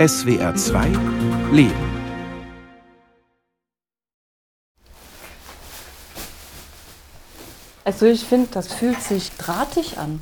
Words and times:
SWR 0.00 0.54
2 0.54 0.88
Leben. 1.52 1.74
Also 7.84 8.06
ich 8.06 8.24
finde, 8.24 8.48
das 8.52 8.72
fühlt 8.72 9.02
sich 9.02 9.30
drahtig 9.32 9.98
an. 9.98 10.20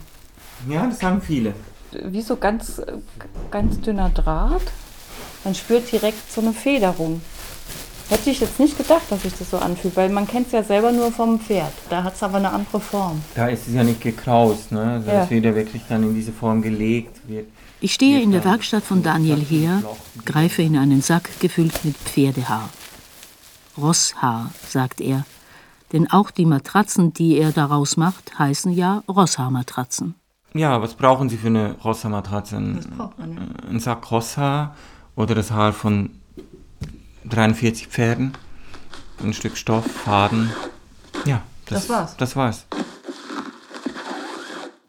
Ja, 0.68 0.86
das 0.86 0.98
sagen 0.98 1.22
viele. 1.22 1.54
Wie 1.92 2.22
so 2.22 2.34
ganz, 2.36 2.82
ganz 3.52 3.80
dünner 3.80 4.10
Draht. 4.10 4.62
Man 5.44 5.54
spürt 5.54 5.90
direkt 5.92 6.32
so 6.32 6.40
eine 6.40 6.52
Federung. 6.52 7.20
Hätte 8.08 8.30
ich 8.30 8.40
jetzt 8.40 8.58
nicht 8.58 8.76
gedacht, 8.76 9.02
dass 9.10 9.22
sich 9.22 9.34
das 9.38 9.50
so 9.50 9.58
anfühlt, 9.58 9.94
weil 9.96 10.08
man 10.08 10.26
kennt 10.26 10.46
es 10.46 10.52
ja 10.54 10.62
selber 10.64 10.90
nur 10.90 11.12
vom 11.12 11.38
Pferd. 11.38 11.72
Da 11.88 12.02
hat 12.02 12.16
es 12.16 12.22
aber 12.24 12.38
eine 12.38 12.50
andere 12.50 12.80
Form. 12.80 13.22
Da 13.36 13.46
ist 13.48 13.68
es 13.68 13.74
ja 13.74 13.84
nicht 13.84 14.00
gekraust, 14.00 14.72
ne? 14.72 14.94
Also 14.94 15.08
Ja. 15.08 15.20
dass 15.20 15.30
wieder 15.30 15.54
wirklich 15.54 15.82
dann 15.88 16.02
in 16.02 16.14
diese 16.14 16.32
Form 16.32 16.62
gelegt 16.62 17.20
wird. 17.28 17.46
Ich 17.80 17.94
stehe 17.94 18.20
in 18.20 18.32
der 18.32 18.44
Werkstatt 18.44 18.82
von 18.82 19.04
Daniel 19.04 19.38
Heer, 19.38 19.82
greife 20.24 20.62
in 20.62 20.76
einen 20.76 21.00
Sack 21.00 21.38
gefüllt 21.38 21.84
mit 21.84 21.96
Pferdehaar. 21.96 22.70
Rosshaar, 23.76 24.50
sagt 24.66 25.00
er. 25.00 25.24
Denn 25.92 26.10
auch 26.10 26.32
die 26.32 26.44
Matratzen, 26.44 27.12
die 27.12 27.38
er 27.38 27.52
daraus 27.52 27.96
macht, 27.96 28.36
heißen 28.36 28.72
ja 28.72 29.04
Rosshaarmatratzen. 29.08 30.16
Ja, 30.54 30.82
was 30.82 30.94
brauchen 30.94 31.28
Sie 31.28 31.36
für 31.36 31.46
eine 31.46 31.76
Rosshaarmatratze? 31.84 32.56
Ein, 32.56 32.72
ne? 32.74 33.10
ein 33.70 33.78
Sack 33.78 34.10
Rosshaar 34.10 34.74
oder 35.14 35.36
das 35.36 35.52
Haar 35.52 35.72
von 35.72 36.10
43 37.26 37.86
Pferden, 37.86 38.32
ein 39.22 39.32
Stück 39.32 39.56
Stoff, 39.56 39.86
Faden. 39.86 40.50
Ja, 41.26 41.42
das, 41.66 41.86
Das 41.86 41.88
war's. 41.88 42.16
Das 42.16 42.36
war's. 42.36 42.66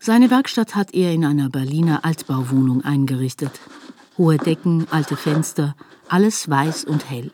Seine 0.02 0.32
Werkstatt 0.32 0.76
hat 0.76 0.94
er 0.94 1.12
in 1.12 1.26
einer 1.26 1.50
Berliner 1.50 2.06
Altbauwohnung 2.06 2.86
eingerichtet. 2.86 3.52
Hohe 4.18 4.38
Decken, 4.38 4.88
alte 4.92 5.18
Fenster, 5.18 5.76
alles 6.08 6.50
weiß 6.50 6.86
und 6.86 7.10
hell. 7.10 7.32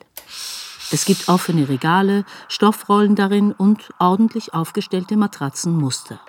Es 0.92 1.06
gibt 1.06 1.30
offene 1.30 1.70
Regale, 1.70 2.26
Stoffrollen 2.48 3.16
darin 3.16 3.52
und 3.52 3.92
ordentlich 4.00 4.56
aufgestellte 4.56 5.16
Matratzenmuster. 5.16 6.20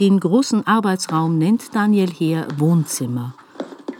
Den 0.00 0.18
großen 0.18 0.66
Arbeitsraum 0.66 1.36
nennt 1.36 1.74
Daniel 1.74 2.10
Heer 2.10 2.48
Wohnzimmer. 2.56 3.34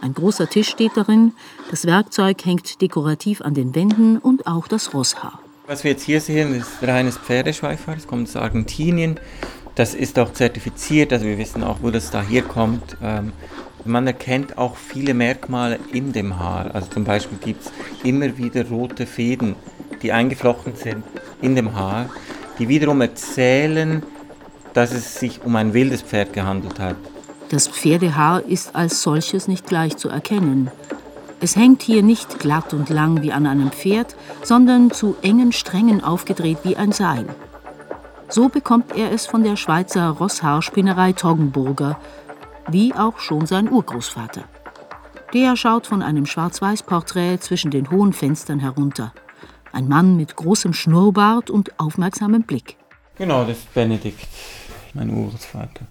Ein 0.00 0.14
großer 0.14 0.48
Tisch 0.48 0.70
steht 0.70 0.96
darin, 0.96 1.34
das 1.70 1.84
Werkzeug 1.84 2.42
hängt 2.46 2.80
dekorativ 2.80 3.42
an 3.42 3.52
den 3.52 3.74
Wänden 3.74 4.16
und 4.16 4.46
auch 4.46 4.66
das 4.66 4.94
Rosshaar. 4.94 5.40
Was 5.68 5.84
wir 5.84 5.90
jetzt 5.90 6.04
hier 6.04 6.22
sehen, 6.22 6.54
ist 6.54 6.82
reines 6.82 7.18
Pferdeschweifhaar. 7.18 7.96
Das 7.96 8.06
kommt 8.06 8.26
aus 8.26 8.36
Argentinien. 8.36 9.20
Das 9.78 9.94
ist 9.94 10.18
auch 10.18 10.32
zertifiziert, 10.32 11.12
also 11.12 11.24
wir 11.24 11.38
wissen 11.38 11.62
auch, 11.62 11.76
wo 11.82 11.90
das 11.90 12.10
da 12.10 12.20
hier 12.20 12.42
kommt. 12.42 12.96
Ähm, 13.00 13.32
man 13.84 14.08
erkennt 14.08 14.58
auch 14.58 14.74
viele 14.74 15.14
Merkmale 15.14 15.78
in 15.92 16.12
dem 16.12 16.36
Haar. 16.36 16.74
Also 16.74 16.88
zum 16.88 17.04
Beispiel 17.04 17.38
gibt 17.38 17.64
es 17.64 17.72
immer 18.02 18.36
wieder 18.36 18.68
rote 18.68 19.06
Fäden, 19.06 19.54
die 20.02 20.10
eingeflochten 20.10 20.74
sind 20.74 21.04
in 21.42 21.54
dem 21.54 21.76
Haar, 21.76 22.10
die 22.58 22.68
wiederum 22.68 23.00
erzählen, 23.02 24.02
dass 24.74 24.92
es 24.92 25.20
sich 25.20 25.44
um 25.44 25.54
ein 25.54 25.72
wildes 25.74 26.02
Pferd 26.02 26.32
gehandelt 26.32 26.80
hat. 26.80 26.96
Das 27.50 27.68
Pferdehaar 27.68 28.42
ist 28.42 28.74
als 28.74 29.00
solches 29.00 29.46
nicht 29.46 29.64
gleich 29.64 29.96
zu 29.96 30.08
erkennen. 30.08 30.72
Es 31.40 31.54
hängt 31.54 31.82
hier 31.82 32.02
nicht 32.02 32.40
glatt 32.40 32.74
und 32.74 32.90
lang 32.90 33.22
wie 33.22 33.30
an 33.30 33.46
einem 33.46 33.70
Pferd, 33.70 34.16
sondern 34.42 34.90
zu 34.90 35.14
engen 35.22 35.52
Strängen 35.52 36.02
aufgedreht 36.02 36.58
wie 36.64 36.74
ein 36.74 36.90
Seil. 36.90 37.26
So 38.30 38.50
bekommt 38.50 38.94
er 38.94 39.10
es 39.10 39.26
von 39.26 39.42
der 39.42 39.56
Schweizer 39.56 40.10
Rosshaarspinnerei 40.10 41.12
Toggenburger, 41.12 41.98
wie 42.68 42.92
auch 42.92 43.18
schon 43.18 43.46
sein 43.46 43.70
Urgroßvater. 43.70 44.44
Der 45.32 45.56
schaut 45.56 45.86
von 45.86 46.02
einem 46.02 46.26
Schwarz-Weiß-Porträt 46.26 47.38
zwischen 47.40 47.70
den 47.70 47.90
hohen 47.90 48.12
Fenstern 48.12 48.60
herunter. 48.60 49.14
Ein 49.72 49.88
Mann 49.88 50.16
mit 50.16 50.36
großem 50.36 50.74
Schnurrbart 50.74 51.48
und 51.48 51.80
aufmerksamem 51.80 52.42
Blick. 52.42 52.76
Genau, 53.16 53.44
das 53.44 53.58
ist 53.58 53.72
Benedikt, 53.72 54.28
mein 54.92 55.08
Urgroßvater. 55.08 55.86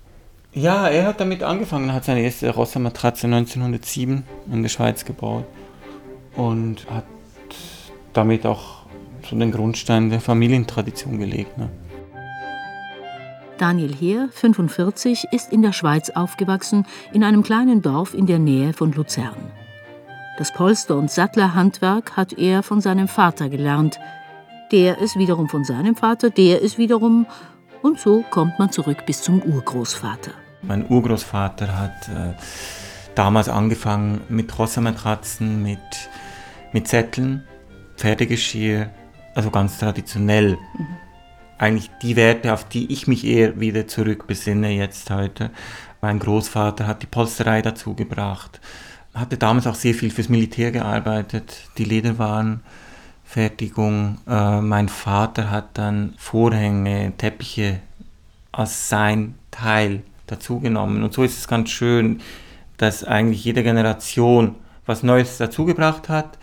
Ja, 0.54 0.88
er 0.88 1.08
hat 1.08 1.20
damit 1.20 1.42
angefangen, 1.42 1.92
hat 1.92 2.06
seine 2.06 2.22
erste 2.22 2.52
Rossa-Matratze 2.52 3.26
1907 3.26 4.24
in 4.52 4.62
der 4.62 4.70
Schweiz 4.70 5.06
gebaut 5.06 5.46
und 6.36 6.88
hat 6.90 7.06
damit 8.14 8.46
auch 8.46 8.86
so 9.28 9.36
den 9.36 9.52
Grundstein 9.52 10.10
der 10.12 10.22
Familientradition 10.22 11.20
gelegt. 11.20 11.58
Ne? 11.58 11.70
Daniel 13.58 13.94
Heer, 13.94 14.30
45, 14.32 15.26
ist 15.32 15.52
in 15.52 15.62
der 15.62 15.74
Schweiz 15.74 16.10
aufgewachsen, 16.10 16.86
in 17.12 17.24
einem 17.24 17.44
kleinen 17.44 17.82
Dorf 17.82 18.14
in 18.14 18.26
der 18.26 18.40
Nähe 18.40 18.74
von 18.74 18.92
Luzern. 18.92 19.52
Das 20.38 20.54
Polster- 20.54 20.98
und 20.98 21.10
Sattlerhandwerk 21.10 22.16
hat 22.16 22.34
er 22.34 22.62
von 22.62 22.80
seinem 22.80 23.08
Vater 23.08 23.50
gelernt. 23.50 24.00
Der 24.72 25.00
ist 25.00 25.18
wiederum 25.18 25.50
von 25.50 25.64
seinem 25.64 25.96
Vater, 25.96 26.30
der 26.30 26.62
ist 26.62 26.78
wiederum. 26.78 27.26
Und 27.82 28.00
so 28.00 28.24
kommt 28.30 28.60
man 28.60 28.72
zurück 28.72 29.06
bis 29.06 29.22
zum 29.22 29.42
Urgroßvater. 29.42 30.32
Mein 30.62 30.88
Urgroßvater 30.88 31.80
hat 31.80 32.08
äh, 32.10 32.34
damals 33.16 33.50
angefangen 33.50 34.22
mit 34.30 34.58
Rossa-Matratzen, 34.58 35.64
mit, 35.64 35.80
mit 36.72 36.88
Sätteln, 36.88 37.44
Pferdegeschirr, 37.96 38.90
also 39.34 39.50
ganz 39.50 39.80
traditionell. 39.80 40.58
Eigentlich 41.58 41.90
die 42.02 42.16
Werte, 42.16 42.54
auf 42.54 42.70
die 42.70 42.90
ich 42.92 43.08
mich 43.08 43.26
eher 43.26 43.60
wieder 43.60 43.88
zurückbesinne 43.88 44.70
jetzt 44.72 45.10
heute. 45.10 45.50
Mein 46.02 46.20
Großvater 46.20 46.86
hat 46.86 47.02
die 47.02 47.08
Polsterei 47.08 47.64
dazu 47.64 47.96
gebracht, 47.96 48.62
hatte 49.16 49.38
damals 49.38 49.66
auch 49.66 49.76
sehr 49.76 49.96
viel 49.96 50.12
fürs 50.12 50.30
Militär 50.30 50.72
gearbeitet, 50.72 51.70
die 51.80 51.86
Lederwarenfertigung. 51.86 54.20
Äh, 54.28 54.62
mein 54.62 54.90
Vater 54.90 55.50
hat 55.50 55.80
dann 55.80 56.14
Vorhänge, 56.18 57.14
Teppiche 57.18 57.80
als 58.52 58.90
sein 58.90 59.34
Teil 59.50 60.04
dazugenommen. 60.28 61.02
Und 61.04 61.14
so 61.14 61.24
ist 61.24 61.40
es 61.40 61.48
ganz 61.48 61.72
schön, 61.72 62.22
dass 62.78 63.04
eigentlich 63.04 63.44
jede 63.44 63.64
Generation 63.64 64.54
was 64.86 65.02
Neues 65.02 65.38
dazugebracht 65.38 66.10
hat. 66.10 66.38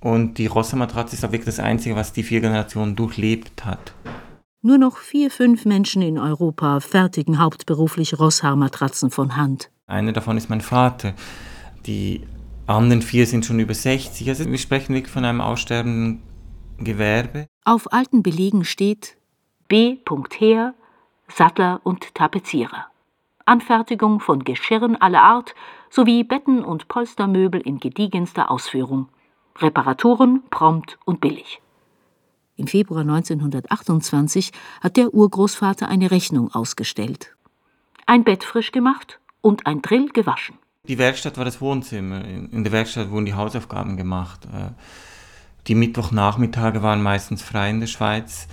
Und 0.00 0.38
die 0.38 0.46
Rossa-Matratze 0.46 1.16
ist 1.16 1.24
auch 1.24 1.32
wirklich 1.32 1.56
das 1.56 1.60
Einzige, 1.60 1.96
was 1.96 2.12
die 2.12 2.24
vier 2.24 2.40
Generationen 2.40 2.96
durchlebt 2.96 3.64
hat. 3.64 3.92
Nur 4.60 4.76
noch 4.76 4.96
vier, 4.96 5.30
fünf 5.30 5.66
Menschen 5.66 6.02
in 6.02 6.18
Europa 6.18 6.80
fertigen 6.80 7.38
hauptberuflich 7.38 8.18
Rosshaarmatratzen 8.18 9.10
von 9.12 9.36
Hand. 9.36 9.70
Einer 9.86 10.12
davon 10.12 10.36
ist 10.36 10.50
mein 10.50 10.60
Vater. 10.60 11.14
Die 11.86 12.26
anderen 12.66 13.00
vier 13.00 13.26
sind 13.26 13.46
schon 13.46 13.60
über 13.60 13.72
60. 13.72 14.28
Also 14.28 14.50
wir 14.50 14.58
sprechen 14.58 14.96
wirklich 14.96 15.12
von 15.12 15.24
einem 15.24 15.40
aussterbenden 15.40 16.22
Gewerbe. 16.78 17.46
Auf 17.64 17.92
alten 17.92 18.24
Belegen 18.24 18.64
steht 18.64 19.16
B. 19.68 19.98
Heer, 20.36 20.74
Sattler 21.28 21.80
und 21.84 22.12
Tapezierer. 22.16 22.86
Anfertigung 23.44 24.18
von 24.18 24.42
Geschirren 24.42 24.96
aller 25.00 25.22
Art 25.22 25.54
sowie 25.88 26.24
Betten 26.24 26.64
und 26.64 26.88
Polstermöbel 26.88 27.60
in 27.60 27.78
gediegenster 27.78 28.50
Ausführung. 28.50 29.08
Reparaturen 29.56 30.42
prompt 30.50 30.98
und 31.04 31.20
billig. 31.20 31.60
Im 32.58 32.66
Februar 32.66 33.02
1928 33.02 34.50
hat 34.80 34.96
der 34.96 35.14
Urgroßvater 35.14 35.88
eine 35.88 36.10
Rechnung 36.10 36.52
ausgestellt. 36.52 37.36
Ein 38.04 38.24
Bett 38.24 38.42
frisch 38.42 38.72
gemacht 38.72 39.20
und 39.40 39.66
ein 39.66 39.80
Drill 39.80 40.08
gewaschen. 40.08 40.56
Die 40.88 40.98
Werkstatt 40.98 41.36
war 41.36 41.44
das 41.44 41.60
Wohnzimmer. 41.60 42.24
In 42.24 42.64
der 42.64 42.72
Werkstatt 42.72 43.10
wurden 43.10 43.26
die 43.26 43.34
Hausaufgaben 43.34 43.96
gemacht. 43.96 44.46
Äh, 44.46 44.72
Die 45.68 45.76
Mittwochnachmittage 45.76 46.82
waren 46.82 47.00
meistens 47.00 47.42
frei 47.42 47.70
in 47.70 47.78
der 47.78 47.86
Schweiz. 47.86 48.48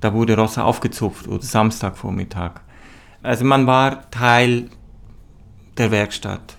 Da 0.00 0.12
wurde 0.12 0.36
Rossa 0.36 0.64
aufgezupft 0.64 1.28
oder 1.28 1.42
Samstagvormittag. 1.42 2.62
Also 3.22 3.44
man 3.44 3.66
war 3.68 4.10
Teil 4.10 4.70
der 5.78 5.92
Werkstatt. 5.92 6.58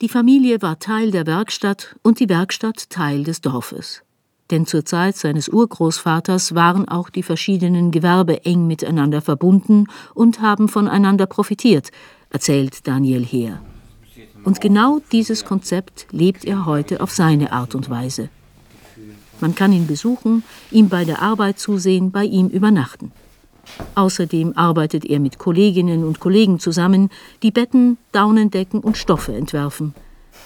Die 0.00 0.08
Familie 0.08 0.62
war 0.62 0.78
Teil 0.78 1.10
der 1.10 1.26
Werkstatt 1.26 1.96
und 2.02 2.20
die 2.20 2.28
Werkstatt 2.28 2.88
Teil 2.90 3.24
des 3.24 3.40
Dorfes. 3.40 4.04
Denn 4.50 4.66
zur 4.66 4.84
Zeit 4.84 5.16
seines 5.16 5.48
Urgroßvaters 5.48 6.54
waren 6.54 6.86
auch 6.86 7.08
die 7.08 7.22
verschiedenen 7.22 7.90
Gewerbe 7.90 8.44
eng 8.44 8.66
miteinander 8.66 9.22
verbunden 9.22 9.86
und 10.14 10.40
haben 10.40 10.68
voneinander 10.68 11.26
profitiert, 11.26 11.90
erzählt 12.30 12.86
Daniel 12.86 13.24
Heer. 13.24 13.62
Und 14.44 14.60
genau 14.60 15.00
dieses 15.12 15.44
Konzept 15.46 16.06
lebt 16.10 16.44
er 16.44 16.66
heute 16.66 17.00
auf 17.00 17.10
seine 17.10 17.52
Art 17.52 17.74
und 17.74 17.88
Weise. 17.88 18.28
Man 19.40 19.54
kann 19.54 19.72
ihn 19.72 19.86
besuchen, 19.86 20.44
ihm 20.70 20.88
bei 20.88 21.04
der 21.04 21.22
Arbeit 21.22 21.58
zusehen, 21.58 22.10
bei 22.10 22.24
ihm 22.24 22.48
übernachten. 22.48 23.12
Außerdem 23.94 24.52
arbeitet 24.56 25.06
er 25.06 25.20
mit 25.20 25.38
Kolleginnen 25.38 26.04
und 26.04 26.20
Kollegen 26.20 26.58
zusammen, 26.60 27.08
die 27.42 27.50
Betten, 27.50 27.96
Daunendecken 28.12 28.80
und 28.80 28.98
Stoffe 28.98 29.34
entwerfen. 29.34 29.94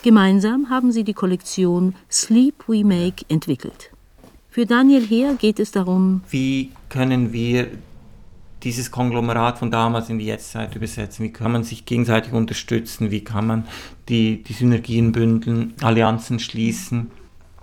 Gemeinsam 0.03 0.71
haben 0.71 0.93
sie 0.93 1.03
die 1.03 1.13
Kollektion 1.13 1.95
Sleep 2.11 2.55
We 2.69 2.85
Make 2.85 3.25
entwickelt. 3.29 3.91
Für 4.49 4.65
Daniel 4.65 5.05
Heer 5.05 5.35
geht 5.35 5.59
es 5.59 5.73
darum, 5.73 6.23
Wie 6.31 6.71
können 6.89 7.33
wir 7.33 7.69
dieses 8.63 8.91
Konglomerat 8.91 9.59
von 9.59 9.71
damals 9.71 10.09
in 10.09 10.19
die 10.19 10.27
Jetztzeit 10.27 10.75
übersetzen? 10.77 11.25
Wie 11.25 11.33
kann 11.33 11.51
man 11.51 11.65
sich 11.65 11.85
gegenseitig 11.85 12.33
unterstützen? 12.33 13.11
Wie 13.11 13.23
kann 13.23 13.47
man 13.47 13.67
die, 14.09 14.43
die 14.43 14.53
Synergien 14.53 15.13
bündeln, 15.13 15.75
Allianzen 15.83 16.39
schließen? 16.39 17.11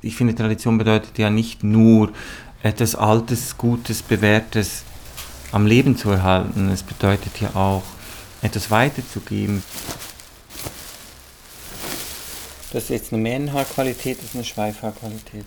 Ich 0.01 0.15
finde, 0.15 0.35
Tradition 0.35 0.77
bedeutet 0.77 1.17
ja 1.17 1.29
nicht 1.29 1.63
nur 1.63 2.11
etwas 2.63 2.95
Altes, 2.95 3.57
Gutes, 3.57 4.01
Bewährtes 4.01 4.83
am 5.51 5.65
Leben 5.65 5.95
zu 5.95 6.09
erhalten. 6.09 6.69
Es 6.69 6.83
bedeutet 6.83 7.39
ja 7.39 7.55
auch, 7.55 7.83
etwas 8.41 8.69
weiterzugeben. 8.71 9.63
Das 12.75 12.83
ist 12.83 12.89
jetzt 12.89 13.13
eine 13.13 13.21
Mähnenhaarqualität, 13.21 14.17
das 14.17 14.25
ist 14.25 14.35
eine 14.35 14.43
Schweifhaarqualität. 14.43 15.45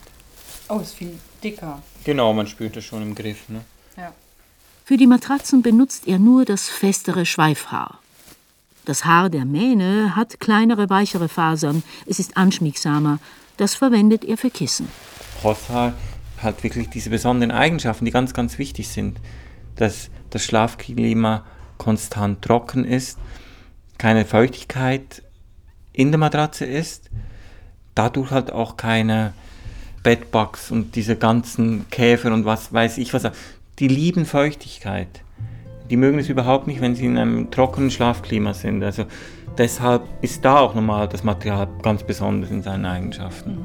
Oh, 0.70 0.78
ist 0.78 0.94
viel 0.94 1.18
dicker. 1.44 1.82
Genau, 2.04 2.32
man 2.32 2.46
spürt 2.46 2.74
das 2.74 2.84
schon 2.84 3.02
im 3.02 3.14
Griff. 3.14 3.50
Ne? 3.50 3.60
Ja. 3.98 4.14
Für 4.86 4.96
die 4.96 5.06
Matratzen 5.06 5.60
benutzt 5.60 6.08
er 6.08 6.18
nur 6.18 6.46
das 6.46 6.70
festere 6.70 7.26
Schweifhaar. 7.26 7.98
Das 8.86 9.04
Haar 9.04 9.28
der 9.28 9.44
Mähne 9.44 10.16
hat 10.16 10.40
kleinere, 10.40 10.88
weichere 10.88 11.28
Fasern. 11.28 11.82
Es 12.06 12.18
ist 12.18 12.38
anschmiegsamer. 12.38 13.18
Das 13.58 13.74
verwendet 13.74 14.24
er 14.24 14.38
für 14.38 14.48
Kissen. 14.48 14.88
Rosshaar 15.44 15.92
hat 16.38 16.62
wirklich 16.62 16.88
diese 16.88 17.10
besonderen 17.10 17.50
Eigenschaften, 17.50 18.06
die 18.06 18.10
ganz, 18.10 18.32
ganz 18.32 18.56
wichtig 18.56 18.88
sind. 18.88 19.20
Dass 19.76 20.08
das 20.30 20.44
Schlafklima 20.44 21.44
konstant 21.76 22.40
trocken 22.40 22.86
ist, 22.86 23.18
keine 23.98 24.24
Feuchtigkeit 24.24 25.24
in 25.98 26.12
der 26.12 26.18
Matratze 26.18 26.64
ist, 26.64 27.10
dadurch 27.96 28.30
halt 28.30 28.52
auch 28.52 28.76
keine 28.76 29.32
Bedbugs 30.04 30.70
und 30.70 30.94
diese 30.94 31.16
ganzen 31.16 31.90
Käfer 31.90 32.32
und 32.32 32.44
was 32.44 32.72
weiß 32.72 32.98
ich 32.98 33.12
was. 33.12 33.28
Die 33.80 33.88
lieben 33.88 34.24
Feuchtigkeit. 34.24 35.08
Die 35.90 35.96
mögen 35.96 36.20
es 36.20 36.28
überhaupt 36.28 36.68
nicht, 36.68 36.80
wenn 36.80 36.94
sie 36.94 37.06
in 37.06 37.18
einem 37.18 37.50
trockenen 37.50 37.90
Schlafklima 37.90 38.54
sind. 38.54 38.84
Also 38.84 39.06
deshalb 39.56 40.02
ist 40.22 40.44
da 40.44 40.60
auch 40.60 40.76
nochmal 40.76 41.08
das 41.08 41.24
Material 41.24 41.68
ganz 41.82 42.04
besonders 42.04 42.50
in 42.52 42.62
seinen 42.62 42.86
Eigenschaften. 42.86 43.58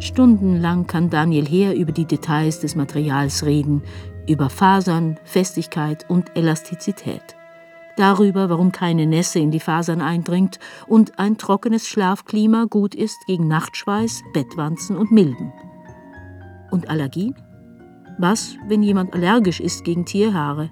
Stundenlang 0.00 0.86
kann 0.86 1.10
Daniel 1.10 1.46
Heer 1.46 1.74
über 1.74 1.92
die 1.92 2.06
Details 2.06 2.60
des 2.60 2.76
Materials 2.76 3.44
reden, 3.44 3.82
über 4.26 4.48
Fasern, 4.48 5.18
Festigkeit 5.24 6.06
und 6.08 6.34
Elastizität. 6.34 7.36
Darüber, 7.96 8.48
warum 8.50 8.72
keine 8.72 9.06
Nässe 9.06 9.38
in 9.38 9.52
die 9.52 9.60
Fasern 9.60 10.00
eindringt 10.00 10.58
und 10.88 11.18
ein 11.18 11.38
trockenes 11.38 11.88
Schlafklima 11.88 12.66
gut 12.68 12.94
ist 12.94 13.18
gegen 13.26 13.46
Nachtschweiß, 13.46 14.22
Bettwanzen 14.32 14.96
und 14.96 15.12
Milben. 15.12 15.52
Und 16.70 16.88
Allergien? 16.88 17.36
Was, 18.18 18.56
wenn 18.68 18.82
jemand 18.82 19.12
allergisch 19.14 19.60
ist 19.60 19.84
gegen 19.84 20.04
Tierhaare? 20.04 20.70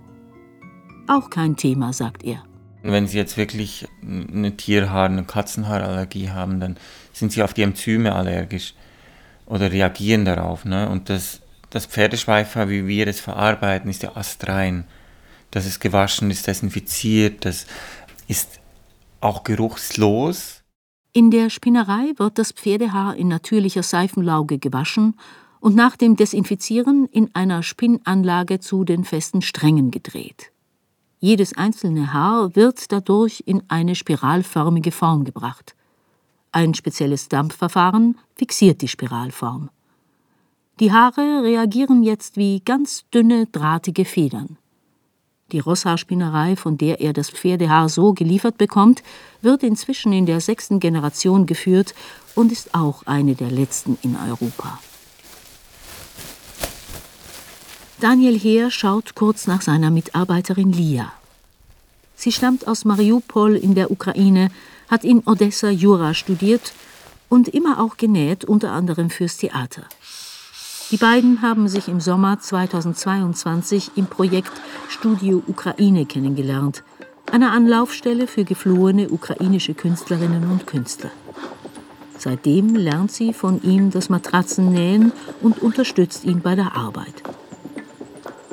Auch 1.07 1.31
kein 1.31 1.57
Thema, 1.57 1.93
sagt 1.93 2.25
er. 2.25 2.43
Wenn 2.83 3.07
Sie 3.07 3.19
jetzt 3.19 3.37
wirklich 3.37 3.87
eine 4.03 4.57
Tierhaar-, 4.57 5.07
eine 5.07 5.25
Katzenhaarallergie 5.25 6.31
haben, 6.31 6.59
dann 6.59 6.77
sind 7.13 7.31
Sie 7.31 7.43
auf 7.43 7.55
die 7.55 7.63
Enzyme 7.63 8.13
allergisch 8.15 8.75
oder 9.47 9.71
reagieren 9.71 10.25
darauf. 10.25 10.65
Ne? 10.65 10.89
Und 10.89 11.09
das, 11.09 11.41
das 11.71 11.87
Pferdeschweifhaar, 11.87 12.69
wie 12.69 12.89
wir 12.89 13.07
es 13.07 13.21
verarbeiten, 13.21 13.89
ist 13.91 14.03
ja 14.03 14.17
astrein. 14.17 14.85
Das 15.53 15.67
ist 15.67 15.81
gewaschen, 15.81 16.31
ist 16.31 16.47
desinfiziert, 16.49 17.45
das 17.45 17.67
ist 18.27 18.59
auch 19.21 19.45
geruchslos. 19.45 20.63
In 21.13 21.31
der 21.31 21.51
Spinnerei 21.51 22.15
wird 22.17 22.39
das 22.39 22.53
Pferdehaar 22.53 23.15
in 23.17 23.29
natürlicher 23.29 23.83
Seifenlauge 23.83 24.59
gewaschen 24.59 25.15
und 25.61 25.77
nach 25.77 25.97
dem 25.97 26.17
Desinfizieren 26.17 27.07
in 27.13 27.33
einer 27.35 27.63
Spinnanlage 27.63 28.61
zu 28.61 28.85
den 28.85 29.05
festen 29.05 29.43
Strängen 29.43 29.91
gedreht. 29.91 30.51
Jedes 31.21 31.57
einzelne 31.57 32.15
Haar 32.15 32.57
wird 32.57 32.91
dadurch 32.91 33.45
in 33.47 33.63
eine 33.69 33.95
spiralförmige 33.95 34.91
Form 34.91 35.23
gebracht. 35.23 35.77
Ein 36.51 36.75
spezielles 36.75 37.29
Dampfverfahren 37.29 38.19
fixiert 38.35 38.81
die 38.81 38.89
Spiralform. 38.89 39.69
Die 40.81 40.93
Haare 40.93 41.43
reagieren 41.43 42.03
jetzt 42.03 42.39
wie 42.39 42.61
ganz 42.61 43.05
dünne, 43.11 43.47
drahtige 43.53 44.07
Federn. 44.07 44.57
Die 45.53 45.59
Rosshaarspinnerei, 45.59 46.57
von 46.57 46.79
der 46.79 47.01
er 47.01 47.13
das 47.13 47.31
Pferdehaar 47.31 47.91
so 47.91 48.15
geliefert 48.15 48.57
bekommt, 48.57 49.03
wird 49.43 49.63
inzwischen 49.63 50.13
in 50.13 50.25
der 50.25 50.41
sechsten 50.41 50.81
Generation 50.81 51.45
geführt 51.47 51.95
und 52.35 52.51
ist 52.51 52.75
auch 52.75 53.03
eine 53.05 53.35
der 53.35 53.51
letzten 53.51 53.99
in 54.03 54.17
Europa. 54.17 54.81
Daniel 58.01 58.39
Heer 58.39 58.71
schaut 58.71 59.15
kurz 59.15 59.47
nach 59.47 59.63
seiner 59.63 59.91
Mitarbeiterin 59.91 60.73
Lia. 60.73 61.13
Sie 62.17 62.33
stammt 62.33 62.67
aus 62.67 62.85
Mariupol 62.85 63.55
in 63.55 63.75
der 63.75 63.91
Ukraine, 63.91 64.51
hat 64.89 65.05
in 65.05 65.23
Odessa 65.27 65.71
Jura 65.71 66.15
studiert 66.15 66.73
und 67.29 67.49
immer 67.49 67.81
auch 67.81 67.97
genäht, 67.97 68.45
unter 68.45 68.73
anderem 68.73 69.11
fürs 69.11 69.37
Theater. 69.37 69.85
Die 70.93 70.99
beiden 70.99 71.41
haben 71.41 71.69
sich 71.69 71.89
im 71.89 72.01
Sommer 72.01 72.39
2022 72.39 73.93
im 73.97 74.05
Projekt 74.05 74.53
Studio 74.91 75.43
Ukraine 75.47 76.05
kennengelernt, 76.05 76.85
einer 77.31 77.53
Anlaufstelle 77.53 78.27
für 78.27 78.45
geflohene 78.45 79.09
ukrainische 79.09 79.73
Künstlerinnen 79.73 80.51
und 80.51 80.67
Künstler. 80.67 81.11
Seitdem 82.19 82.77
lernt 82.77 83.11
sie 83.11 83.33
von 83.33 83.63
ihm 83.63 83.91
das 83.91 84.11
Matratzennähen 84.11 85.13
und 85.41 85.63
unterstützt 85.63 86.27
ihn 86.27 86.43
bei 86.43 86.57
der 86.57 86.77
Arbeit. 86.77 87.23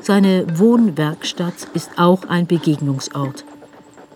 Seine 0.02 0.46
Wohnwerkstatt 0.58 1.68
ist 1.74 2.00
auch 2.00 2.24
ein 2.30 2.48
Begegnungsort. 2.48 3.44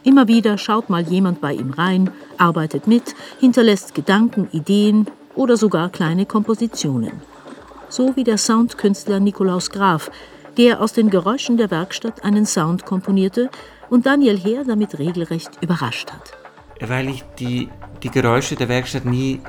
Immer 0.03 0.29
wieder 0.29 0.57
schaut 0.57 0.89
mal 0.89 1.03
jemand 1.03 1.41
bei 1.41 1.55
ihm 1.55 1.71
rein, 1.71 2.09
arbeitet 2.37 2.87
mit, 2.87 3.15
hinterlässt 3.41 3.93
Gedanken, 3.93 4.47
Ideen 4.53 5.07
oder 5.35 5.57
sogar 5.57 5.89
kleine 5.89 6.25
Kompositionen. 6.25 7.32
So 7.95 8.16
wie 8.16 8.24
der 8.24 8.40
Soundkünstler 8.40 9.19
Nikolaus 9.19 9.69
Graf, 9.69 10.10
der 10.57 10.81
aus 10.81 10.94
den 10.94 11.12
Geräuschen 11.12 11.57
der 11.57 11.69
Werkstatt 11.69 12.25
einen 12.25 12.48
Sound 12.48 12.88
komponierte 12.88 13.51
und 13.92 14.07
Daniel 14.07 14.36
Heer 14.36 14.63
damit 14.66 14.98
regelrecht 14.98 15.62
überrascht 15.62 16.12
hat. 16.12 16.36
Weil 16.81 17.07
ich 17.07 17.24
die, 17.38 17.69
die 18.01 18.10
Geräusche 18.10 18.56
der 18.56 18.68
Werkstatt 18.68 19.06
nie 19.06 19.42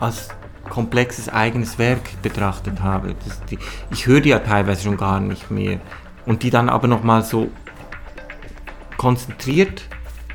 als 0.00 0.30
komplexes 0.68 1.28
eigenes 1.28 1.78
Werk 1.78 2.20
betrachtet 2.20 2.82
habe. 2.82 3.14
Die, 3.48 3.60
ich 3.92 4.08
höre 4.08 4.22
die 4.22 4.30
ja 4.30 4.40
teilweise 4.40 4.82
schon 4.82 4.96
gar 4.96 5.20
nicht 5.20 5.48
mehr. 5.48 5.78
Und 6.26 6.42
die 6.42 6.50
dann 6.50 6.68
aber 6.68 6.88
nochmal 6.88 7.22
so 7.22 7.48
konzentriert, 8.96 9.84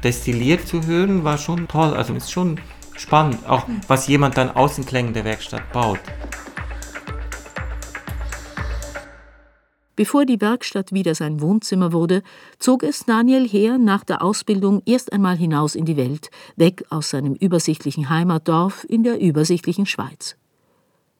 destilliert 0.01 0.65
zu 0.65 0.85
hören, 0.85 1.25
war 1.25 1.37
schon 1.37 1.67
toll. 1.67 1.93
Also 1.93 2.13
ist 2.13 2.31
schon 2.31 2.61
spannend, 2.95 3.39
auch 3.49 3.65
was 3.89 4.07
jemand 4.07 4.37
dann 4.37 4.49
aus 4.49 4.75
den 4.75 4.85
Klängen 4.85 5.13
der 5.13 5.25
Werkstatt 5.25 5.73
baut. 5.73 5.99
Bevor 9.95 10.25
die 10.25 10.41
Werkstatt 10.41 10.91
wieder 10.91 11.13
sein 11.13 11.39
Wohnzimmer 11.39 11.93
wurde, 11.93 12.23
zog 12.57 12.81
es 12.81 13.05
Daniel 13.05 13.47
Heer 13.47 13.77
nach 13.77 14.03
der 14.03 14.23
Ausbildung 14.23 14.81
erst 14.85 15.13
einmal 15.13 15.37
hinaus 15.37 15.75
in 15.75 15.85
die 15.85 15.97
Welt, 15.97 16.31
weg 16.55 16.83
aus 16.89 17.11
seinem 17.11 17.35
übersichtlichen 17.35 18.09
Heimatdorf 18.09 18.85
in 18.89 19.03
der 19.03 19.21
übersichtlichen 19.21 19.85
Schweiz. 19.85 20.35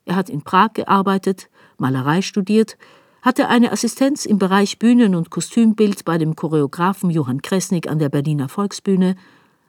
Er 0.06 0.16
hat 0.16 0.30
in 0.30 0.42
Prag 0.42 0.74
gearbeitet, 0.74 1.50
Malerei 1.78 2.24
studiert, 2.24 2.78
hatte 3.22 3.48
eine 3.48 3.72
Assistenz 3.72 4.26
im 4.26 4.40
Bereich 4.40 4.80
Bühnen- 4.80 5.16
und 5.16 5.30
Kostümbild 5.30 6.04
bei 6.04 6.18
dem 6.18 6.36
Choreografen 6.36 7.10
Johann 7.10 7.42
Kresnik 7.42 7.88
an 7.88 8.00
der 8.00 8.10
Berliner 8.10 8.50
Volksbühne, 8.50 9.16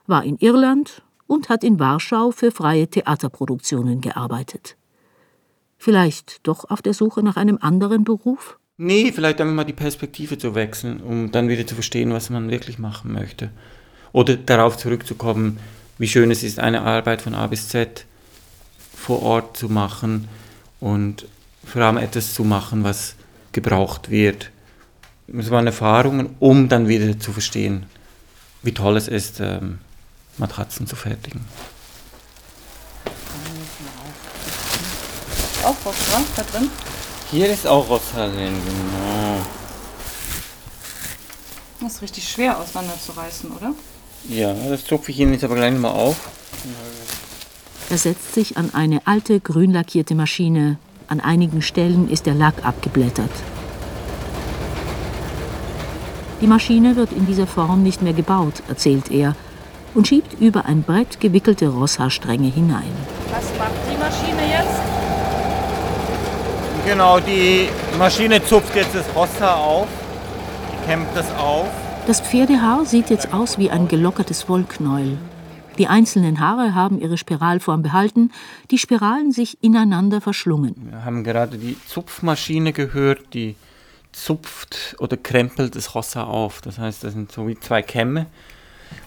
war 0.07 0.23
in 0.23 0.37
Irland 0.37 1.03
und 1.27 1.49
hat 1.49 1.63
in 1.63 1.79
Warschau 1.79 2.31
für 2.31 2.51
freie 2.51 2.87
Theaterproduktionen 2.87 4.01
gearbeitet. 4.01 4.75
Vielleicht 5.77 6.45
doch 6.47 6.69
auf 6.69 6.81
der 6.81 6.93
Suche 6.93 7.21
nach 7.23 7.37
einem 7.37 7.59
anderen 7.61 8.03
Beruf? 8.03 8.57
Nee, 8.77 9.13
vielleicht 9.13 9.39
einfach 9.39 9.53
mal 9.53 9.63
die 9.63 9.71
Perspektive 9.71 10.37
zu 10.37 10.53
wechseln, 10.53 10.99
um 10.99 11.31
dann 11.31 11.47
wieder 11.47 11.65
zu 11.65 11.75
verstehen, 11.75 12.11
was 12.11 12.29
man 12.29 12.51
wirklich 12.51 12.77
machen 12.77 13.13
möchte. 13.13 13.49
Oder 14.11 14.35
darauf 14.35 14.75
zurückzukommen, 14.75 15.59
wie 15.97 16.09
schön 16.09 16.29
es 16.29 16.43
ist, 16.43 16.59
eine 16.59 16.81
Arbeit 16.81 17.21
von 17.21 17.35
A 17.35 17.47
bis 17.47 17.69
Z 17.69 18.05
vor 18.93 19.23
Ort 19.23 19.55
zu 19.55 19.69
machen 19.69 20.27
und 20.81 21.25
vor 21.63 21.83
allem 21.83 21.97
etwas 21.97 22.33
zu 22.33 22.43
machen, 22.43 22.83
was 22.83 23.15
gebraucht 23.53 24.09
wird. 24.09 24.51
Es 25.27 25.51
waren 25.51 25.67
Erfahrungen, 25.67 26.35
um 26.39 26.67
dann 26.67 26.89
wieder 26.89 27.17
zu 27.17 27.31
verstehen, 27.31 27.85
wie 28.61 28.73
toll 28.73 28.97
es 28.97 29.07
ist, 29.07 29.39
ähm, 29.39 29.79
Matratzen 30.37 30.85
zu 30.85 30.97
fertigen. 30.97 31.45
Auch 35.63 35.75
was 35.85 35.95
da 36.35 36.43
drin? 36.43 36.69
Hier 37.31 37.49
ist 37.51 37.65
auch 37.65 37.89
Rossalin, 37.89 38.53
genau. 38.53 39.41
Das 41.81 41.95
ist 41.95 42.01
richtig 42.01 42.29
schwer 42.29 42.57
auseinanderzureißen, 42.59 43.51
oder? 43.51 43.73
Ja, 44.29 44.53
das 44.53 44.85
zupfe 44.85 45.11
ich 45.11 45.19
Ihnen 45.19 45.33
jetzt 45.33 45.43
aber 45.43 45.55
gleich 45.55 45.73
mal 45.73 45.89
auf. 45.89 46.15
Er 47.89 47.97
setzt 47.97 48.33
sich 48.33 48.57
an 48.57 48.73
eine 48.73 49.05
alte, 49.05 49.39
grün 49.39 49.71
lackierte 49.71 50.15
Maschine. 50.15 50.77
An 51.07 51.19
einigen 51.19 51.61
Stellen 51.61 52.09
ist 52.09 52.25
der 52.25 52.33
Lack 52.33 52.65
abgeblättert. 52.65 53.29
Die 56.41 56.47
Maschine 56.47 56.95
wird 56.95 57.11
in 57.11 57.25
dieser 57.25 57.47
Form 57.47 57.83
nicht 57.83 58.01
mehr 58.01 58.13
gebaut, 58.13 58.63
erzählt 58.67 59.11
er, 59.11 59.35
und 59.93 60.07
schiebt 60.07 60.39
über 60.39 60.65
ein 60.65 60.83
Brett 60.83 61.19
gewickelte 61.19 61.69
Rosshaarstränge 61.69 62.49
hinein. 62.49 62.91
Was 63.31 63.45
macht 63.57 63.71
die 63.91 63.97
Maschine 63.97 64.41
jetzt? 64.51 64.84
Genau, 66.85 67.19
die 67.19 67.67
Maschine 67.97 68.43
zupft 68.43 68.75
jetzt 68.75 68.93
das 68.93 69.05
Rosshaar 69.15 69.57
auf, 69.57 69.87
die 70.71 70.85
kämmt 70.85 71.07
das 71.15 71.31
auf. 71.31 71.67
Das 72.05 72.21
Pferdehaar 72.21 72.85
sieht 72.85 73.09
jetzt 73.09 73.33
aus 73.33 73.57
wie 73.57 73.71
ein 73.71 73.87
gelockertes 73.87 74.47
Wollknäuel. 74.47 75.17
Die 75.79 75.87
einzelnen 75.87 76.39
Haare 76.39 76.75
haben 76.75 77.01
ihre 77.01 77.17
Spiralform 77.17 77.81
behalten, 77.81 78.31
die 78.69 78.77
Spiralen 78.77 79.31
sich 79.31 79.57
ineinander 79.63 80.21
verschlungen. 80.21 80.75
Wir 80.91 81.03
haben 81.03 81.23
gerade 81.23 81.57
die 81.57 81.75
Zupfmaschine 81.87 82.71
gehört, 82.71 83.33
die 83.33 83.55
zupft 84.11 84.95
oder 84.99 85.17
krempelt 85.17 85.75
das 85.75 85.95
Rosshaar 85.95 86.27
auf. 86.27 86.61
Das 86.61 86.77
heißt, 86.77 87.03
das 87.03 87.13
sind 87.13 87.31
so 87.31 87.47
wie 87.47 87.59
zwei 87.59 87.81
Kämme 87.81 88.27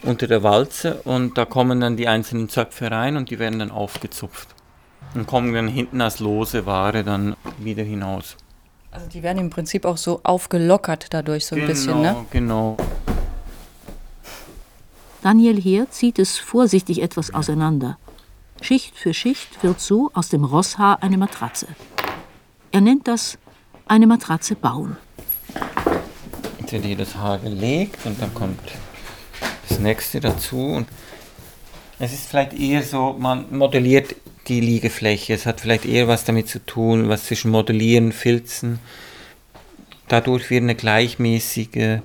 unter 0.02 0.26
der 0.26 0.42
Walze 0.42 0.94
und 1.04 1.38
da 1.38 1.44
kommen 1.44 1.80
dann 1.80 1.96
die 1.96 2.08
einzelnen 2.08 2.48
Zöpfe 2.48 2.90
rein 2.90 3.16
und 3.16 3.30
die 3.30 3.38
werden 3.38 3.60
dann 3.60 3.70
aufgezupft 3.70 4.57
und 5.14 5.26
kommen 5.26 5.52
dann 5.52 5.68
hinten 5.68 6.00
als 6.00 6.18
lose 6.18 6.66
Ware 6.66 7.04
dann 7.04 7.36
wieder 7.58 7.82
hinaus. 7.82 8.36
Also 8.90 9.06
die 9.08 9.22
werden 9.22 9.38
im 9.38 9.50
Prinzip 9.50 9.84
auch 9.84 9.96
so 9.96 10.20
aufgelockert 10.22 11.08
dadurch 11.10 11.46
so 11.46 11.54
ein 11.54 11.60
genau, 11.60 11.72
bisschen, 11.72 12.02
ne? 12.02 12.26
Genau. 12.30 12.76
Daniel 15.22 15.60
Heer 15.60 15.90
zieht 15.90 16.18
es 16.18 16.38
vorsichtig 16.38 17.02
etwas 17.02 17.34
auseinander. 17.34 17.98
Schicht 18.60 18.96
für 18.96 19.14
Schicht 19.14 19.62
wird 19.62 19.80
so 19.80 20.10
aus 20.14 20.28
dem 20.28 20.44
Rosshaar 20.44 21.02
eine 21.02 21.18
Matratze. 21.18 21.68
Er 22.72 22.80
nennt 22.80 23.08
das 23.08 23.38
eine 23.86 24.06
Matratze 24.06 24.54
bauen. 24.54 24.96
Jetzt 26.60 26.72
wird 26.72 26.84
hier 26.84 26.96
das 26.96 27.16
Haar 27.16 27.38
gelegt 27.38 28.04
und 28.04 28.20
dann 28.20 28.32
kommt 28.34 28.60
das 29.68 29.78
nächste 29.78 30.20
dazu. 30.20 30.58
Und 30.58 30.88
es 31.98 32.12
ist 32.12 32.26
vielleicht 32.28 32.52
eher 32.52 32.82
so, 32.82 33.16
man 33.18 33.46
modelliert 33.56 34.14
die 34.48 34.60
Liegefläche. 34.60 35.34
Es 35.34 35.46
hat 35.46 35.60
vielleicht 35.60 35.84
eher 35.84 36.08
was 36.08 36.24
damit 36.24 36.48
zu 36.48 36.64
tun, 36.64 37.08
was 37.08 37.26
zwischen 37.26 37.50
Modellieren, 37.50 38.12
Filzen. 38.12 38.78
Dadurch 40.08 40.50
wird 40.50 40.62
eine 40.62 40.74
gleichmäßige 40.74 42.00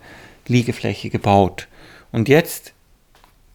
Liegefläche 0.47 1.09
gebaut. 1.09 1.67
Und 2.11 2.29
jetzt, 2.29 2.73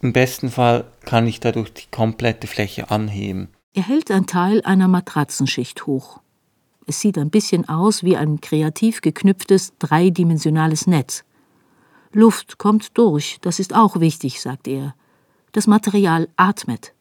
im 0.00 0.12
besten 0.12 0.50
Fall, 0.50 0.84
kann 1.04 1.26
ich 1.26 1.40
dadurch 1.40 1.72
die 1.72 1.90
komplette 1.90 2.46
Fläche 2.46 2.90
anheben. 2.90 3.48
Er 3.74 3.86
hält 3.86 4.10
ein 4.10 4.26
Teil 4.26 4.62
einer 4.62 4.88
Matratzenschicht 4.88 5.86
hoch. 5.86 6.20
Es 6.86 7.00
sieht 7.00 7.18
ein 7.18 7.30
bisschen 7.30 7.68
aus 7.68 8.02
wie 8.02 8.16
ein 8.16 8.40
kreativ 8.40 9.02
geknüpftes 9.02 9.74
dreidimensionales 9.78 10.86
Netz. 10.86 11.24
Luft 12.12 12.56
kommt 12.56 12.96
durch, 12.96 13.38
das 13.42 13.58
ist 13.60 13.74
auch 13.74 14.00
wichtig, 14.00 14.40
sagt 14.40 14.66
er. 14.66 14.94
Das 15.52 15.66
Material 15.66 16.28
atmet. 16.36 16.94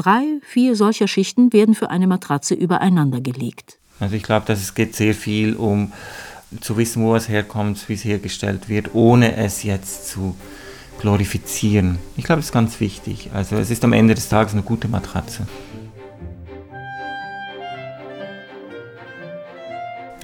Drei, 0.00 0.40
vier 0.42 0.76
solcher 0.76 1.06
Schichten 1.06 1.52
werden 1.52 1.74
für 1.74 1.90
eine 1.90 2.06
Matratze 2.06 2.54
übereinander 2.54 3.20
gelegt. 3.20 3.76
Also 3.98 4.16
ich 4.16 4.22
glaube, 4.22 4.46
dass 4.46 4.62
es 4.62 4.74
geht 4.74 4.96
sehr 4.96 5.14
viel 5.14 5.54
um 5.54 5.92
zu 6.62 6.78
wissen, 6.78 7.02
wo 7.02 7.14
es 7.14 7.28
herkommt, 7.28 7.86
wie 7.86 7.92
es 7.92 8.04
hergestellt 8.06 8.70
wird, 8.70 8.94
ohne 8.94 9.36
es 9.36 9.62
jetzt 9.62 10.08
zu 10.08 10.34
glorifizieren. 11.02 11.98
Ich 12.16 12.24
glaube, 12.24 12.38
das 12.38 12.46
ist 12.46 12.52
ganz 12.52 12.80
wichtig. 12.80 13.28
Also 13.34 13.56
es 13.56 13.68
ist 13.68 13.84
am 13.84 13.92
Ende 13.92 14.14
des 14.14 14.30
Tages 14.30 14.54
eine 14.54 14.62
gute 14.62 14.88
Matratze. 14.88 15.46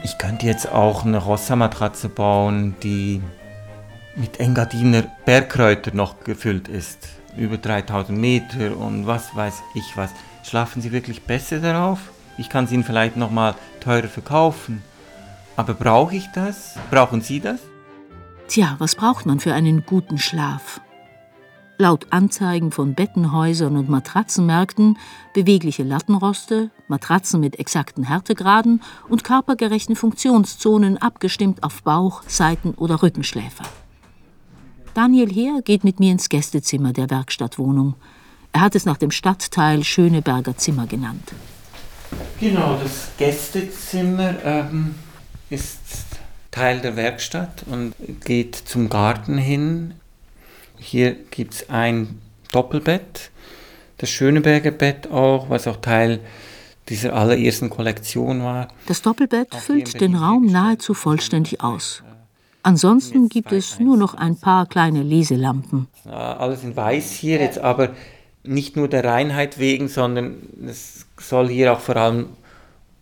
Ich 0.02 0.16
könnte 0.16 0.46
jetzt 0.46 0.72
auch 0.72 1.04
eine 1.04 1.18
Rossa-Matratze 1.18 2.08
bauen, 2.08 2.76
die 2.82 3.20
mit 4.14 4.40
Engadiner 4.40 5.02
Bergkräuter 5.26 5.94
noch 5.94 6.24
gefüllt 6.24 6.66
ist. 6.66 7.08
Über 7.36 7.58
3000 7.58 8.18
Meter 8.18 8.76
und 8.76 9.06
was 9.06 9.34
weiß 9.36 9.62
ich 9.74 9.96
was. 9.96 10.10
Schlafen 10.42 10.80
Sie 10.80 10.92
wirklich 10.92 11.22
besser 11.22 11.60
darauf? 11.60 11.98
Ich 12.38 12.48
kann 12.48 12.66
sie 12.66 12.74
Ihnen 12.74 12.84
vielleicht 12.84 13.16
nochmal 13.16 13.54
teurer 13.80 14.08
verkaufen. 14.08 14.82
Aber 15.56 15.74
brauche 15.74 16.16
ich 16.16 16.26
das? 16.34 16.74
Brauchen 16.90 17.20
Sie 17.20 17.40
das? 17.40 17.60
Tja, 18.48 18.76
was 18.78 18.94
braucht 18.94 19.26
man 19.26 19.40
für 19.40 19.54
einen 19.54 19.84
guten 19.84 20.18
Schlaf? 20.18 20.80
Laut 21.78 22.06
Anzeigen 22.10 22.70
von 22.70 22.94
Bettenhäusern 22.94 23.76
und 23.76 23.90
Matratzenmärkten 23.90 24.96
bewegliche 25.34 25.82
Lattenroste, 25.82 26.70
Matratzen 26.88 27.40
mit 27.40 27.58
exakten 27.58 28.04
Härtegraden 28.04 28.82
und 29.08 29.24
körpergerechten 29.24 29.94
Funktionszonen 29.94 30.96
abgestimmt 30.96 31.62
auf 31.62 31.82
Bauch, 31.82 32.22
Seiten- 32.26 32.74
oder 32.74 33.02
Rückenschläfer. 33.02 33.64
Daniel 34.96 35.30
Heer 35.30 35.60
geht 35.62 35.84
mit 35.84 36.00
mir 36.00 36.10
ins 36.10 36.30
Gästezimmer 36.30 36.94
der 36.94 37.10
Werkstattwohnung. 37.10 37.96
Er 38.52 38.62
hat 38.62 38.74
es 38.74 38.86
nach 38.86 38.96
dem 38.96 39.10
Stadtteil 39.10 39.84
Schöneberger 39.84 40.56
Zimmer 40.56 40.86
genannt. 40.86 41.34
Genau, 42.40 42.78
das 42.82 43.10
Gästezimmer 43.18 44.42
ähm, 44.42 44.94
ist 45.50 45.80
Teil 46.50 46.80
der 46.80 46.96
Werkstatt 46.96 47.64
und 47.70 47.92
geht 48.24 48.54
zum 48.54 48.88
Garten 48.88 49.36
hin. 49.36 49.92
Hier 50.78 51.14
gibt 51.30 51.52
es 51.52 51.68
ein 51.68 52.18
Doppelbett, 52.50 53.30
das 53.98 54.08
Schöneberger 54.08 54.70
Bett 54.70 55.10
auch, 55.10 55.50
was 55.50 55.66
auch 55.66 55.76
Teil 55.76 56.20
dieser 56.88 57.12
allerersten 57.12 57.68
Kollektion 57.68 58.42
war. 58.42 58.68
Das 58.86 59.02
Doppelbett 59.02 59.54
füllt 59.56 60.00
den 60.00 60.14
Raum 60.14 60.46
nahezu 60.46 60.94
vollständig 60.94 61.60
aus. 61.60 62.02
Ansonsten 62.66 63.28
gibt 63.28 63.52
es 63.52 63.78
nur 63.78 63.96
noch 63.96 64.14
ein 64.14 64.34
paar 64.34 64.66
kleine 64.66 65.04
Leselampen. 65.04 65.86
Alles 66.04 66.64
in 66.64 66.74
weiß 66.74 67.12
hier, 67.12 67.38
jetzt 67.38 67.60
aber 67.60 67.90
nicht 68.42 68.76
nur 68.76 68.88
der 68.88 69.04
Reinheit 69.04 69.60
wegen, 69.60 69.86
sondern 69.86 70.34
es 70.66 71.06
soll 71.16 71.46
hier 71.48 71.72
auch 71.72 71.78
vor 71.78 71.94
allem 71.94 72.26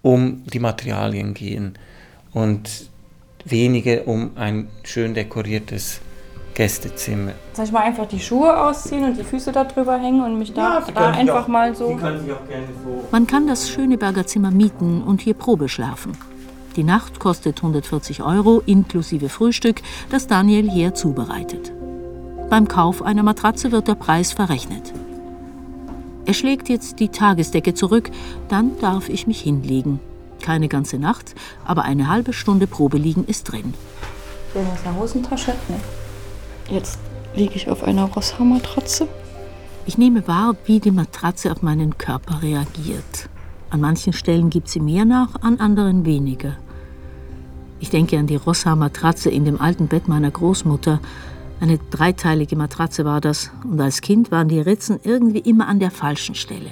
um 0.02 0.44
die 0.52 0.58
Materialien 0.58 1.32
gehen 1.32 1.78
und 2.34 2.90
weniger 3.46 4.06
um 4.06 4.32
ein 4.34 4.68
schön 4.82 5.14
dekoriertes 5.14 6.02
Gästezimmer. 6.52 7.32
Soll 7.54 7.64
ich 7.64 7.72
mal 7.72 7.84
einfach 7.84 8.06
die 8.06 8.20
Schuhe 8.20 8.54
ausziehen 8.66 9.04
und 9.04 9.16
die 9.16 9.24
Füße 9.24 9.50
da 9.50 9.64
drüber 9.64 9.98
hängen 9.98 10.22
und 10.22 10.38
mich 10.38 10.52
da, 10.52 10.84
da 10.94 11.12
einfach 11.12 11.48
mal 11.48 11.74
so. 11.74 11.86
auch 11.86 12.00
so. 12.00 13.04
Man 13.10 13.26
kann 13.26 13.46
das 13.46 13.70
Schöneberger 13.70 14.26
Zimmer 14.26 14.50
mieten 14.50 15.02
und 15.02 15.22
hier 15.22 15.32
Probe 15.32 15.70
schlafen. 15.70 16.12
Die 16.76 16.84
Nacht 16.84 17.20
kostet 17.20 17.58
140 17.58 18.22
Euro 18.22 18.60
inklusive 18.66 19.28
Frühstück, 19.28 19.80
das 20.10 20.26
Daniel 20.26 20.68
hier 20.68 20.94
zubereitet. 20.94 21.72
Beim 22.50 22.66
Kauf 22.66 23.00
einer 23.02 23.22
Matratze 23.22 23.70
wird 23.70 23.86
der 23.86 23.94
Preis 23.94 24.32
verrechnet. 24.32 24.92
Er 26.26 26.34
schlägt 26.34 26.68
jetzt 26.68 26.98
die 26.98 27.10
Tagesdecke 27.10 27.74
zurück, 27.74 28.10
dann 28.48 28.78
darf 28.80 29.08
ich 29.08 29.26
mich 29.26 29.40
hinlegen. 29.40 30.00
Keine 30.42 30.68
ganze 30.68 30.98
Nacht, 30.98 31.34
aber 31.64 31.84
eine 31.84 32.08
halbe 32.08 32.32
Stunde 32.32 32.66
Probe 32.66 32.98
liegen 32.98 33.24
ist 33.24 33.44
drin. 33.44 33.72
Wäre 34.52 34.66
das 34.70 34.84
eine 34.84 34.98
Hosentasche? 34.98 35.54
Nee. 35.68 36.74
Jetzt 36.74 36.98
liege 37.36 37.54
ich 37.54 37.68
auf 37.68 37.84
einer 37.84 38.04
Rosshaarmatratze. 38.04 39.06
Ich 39.86 39.98
nehme 39.98 40.26
wahr, 40.26 40.56
wie 40.64 40.80
die 40.80 40.90
Matratze 40.90 41.52
auf 41.52 41.62
meinen 41.62 41.98
Körper 41.98 42.42
reagiert. 42.42 43.28
An 43.70 43.80
manchen 43.80 44.12
Stellen 44.12 44.50
gibt 44.50 44.68
sie 44.68 44.80
mehr 44.80 45.04
nach, 45.04 45.42
an 45.42 45.60
anderen 45.60 46.04
weniger. 46.04 46.56
Ich 47.84 47.90
denke 47.90 48.18
an 48.18 48.26
die 48.26 48.36
Rosshaar-Matratze 48.36 49.28
in 49.28 49.44
dem 49.44 49.60
alten 49.60 49.88
Bett 49.88 50.08
meiner 50.08 50.30
Großmutter. 50.30 51.02
Eine 51.60 51.76
dreiteilige 51.76 52.56
Matratze 52.56 53.04
war 53.04 53.20
das, 53.20 53.50
und 53.62 53.78
als 53.78 54.00
Kind 54.00 54.30
waren 54.30 54.48
die 54.48 54.58
Ritzen 54.58 55.00
irgendwie 55.02 55.40
immer 55.40 55.68
an 55.68 55.80
der 55.80 55.90
falschen 55.90 56.34
Stelle. 56.34 56.70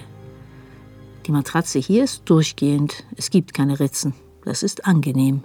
Die 1.27 1.31
Matratze 1.31 1.81
hier 1.81 2.05
ist 2.05 2.23
durchgehend, 2.25 3.05
es 3.15 3.29
gibt 3.29 3.53
keine 3.53 3.79
Ritzen. 3.79 4.15
Das 4.47 4.63
ist 4.63 4.87
angenehm. 4.87 5.43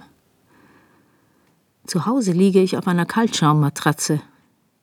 Zu 1.86 2.06
Hause 2.06 2.32
liege 2.32 2.62
ich 2.62 2.78
auf 2.78 2.88
einer 2.88 3.04
Kaltschaummatratze. 3.04 4.22